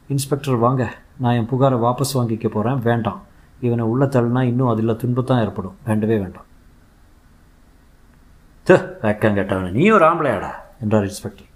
இன்ஸ்பெக்டர் 0.08 0.56
வாங்க. 0.56 0.84
நான் 1.18 1.34
என் 1.34 1.50
புகாரை 1.50 1.78
வாபஸ் 1.86 2.16
வாங்கிக்க 2.16 2.48
போகிறேன் 2.50 2.80
வேண்டாம். 2.80 3.22
இவனை 3.62 3.86
உள்ள 3.86 4.06
தள்ளினா 4.06 4.42
இன்னும் 4.42 4.68
அதில் 4.68 5.00
துன்பத்தான் 5.02 5.46
ஏற்படும். 5.46 5.78
வேண்டவே 5.86 6.18
வேண்டாம். 6.18 6.48
து 8.66 8.74
வெக்கம் 9.02 9.38
கேட்டவன. 9.40 9.72
நீ 9.72 9.90
ஒரு 9.90 10.06
ஆம்பளையாடா? 10.06 10.52
என்றார் 10.82 11.04
இன்ஸ்பெக்டர். 11.04 11.49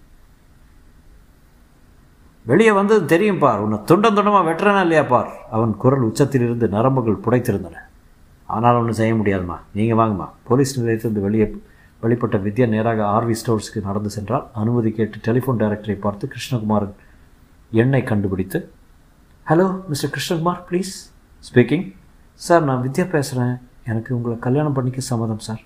வெளியே 2.52 2.72
வந்தது 2.78 3.04
தெரியும் 3.12 3.42
பார். 3.44 3.62
உன்னை 3.66 3.78
துண்டம் 3.90 4.16
துண்டமாக 4.18 4.48
வெட்டுறனா 4.48 4.82
இல்லையா 4.86 5.04
பார்? 5.14 5.30
அவன் 5.56 5.74
குரல் 5.84 6.08
உச்சத்திலிருந்து 6.10 6.68
நரம்புகள் 6.76 7.24
புடைத்திருந்தன. 7.26 7.78
ஆனால் 8.56 8.80
ஒன்றும் 8.80 9.00
செய்ய 9.02 9.14
முடியாதுமா. 9.20 9.58
நீங்கள் 9.78 10.00
வாங்கம்மா. 10.00 10.28
போலீஸ் 10.48 10.78
நிலையத்திலிருந்து 10.80 11.26
வெளியே 11.28 11.48
வெளிப்பட்ட 12.04 12.38
வித்யா 12.46 12.66
நேராக 12.74 13.02
ஆர்வி 13.16 13.36
ஸ்டோர்ஸ்க்கு 13.42 13.86
நடந்து 13.88 14.10
சென்றால் 14.16 14.46
அனுமதி 14.62 14.90
கேட்டு 14.98 15.18
டெலிஃபோன் 15.28 15.60
டைரக்டரை 15.62 15.98
பார்த்து 16.06 16.32
கிருஷ்ணகுமார் 16.34 16.88
எண்ணை 17.72 18.02
கண்டுபிடித்து 18.12 18.60
hello 19.48 19.68
mister 19.92 20.14
Krishnakumar 20.16 20.62
please 20.70 20.94
speaking 21.44 21.86
sir 22.42 22.68
நான் 22.70 22.84
வித்யா 22.86 23.06
பேசுகிறேன் 23.16 23.56
எனக்கு 23.92 24.12
உங்களை 24.18 24.36
கல்யாணம் 24.46 24.76
பண்ணிக்க 24.78 25.10
சம்மதம் 25.12 25.44
சார் 25.48 25.64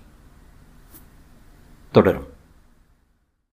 தொடரும். 1.94 2.28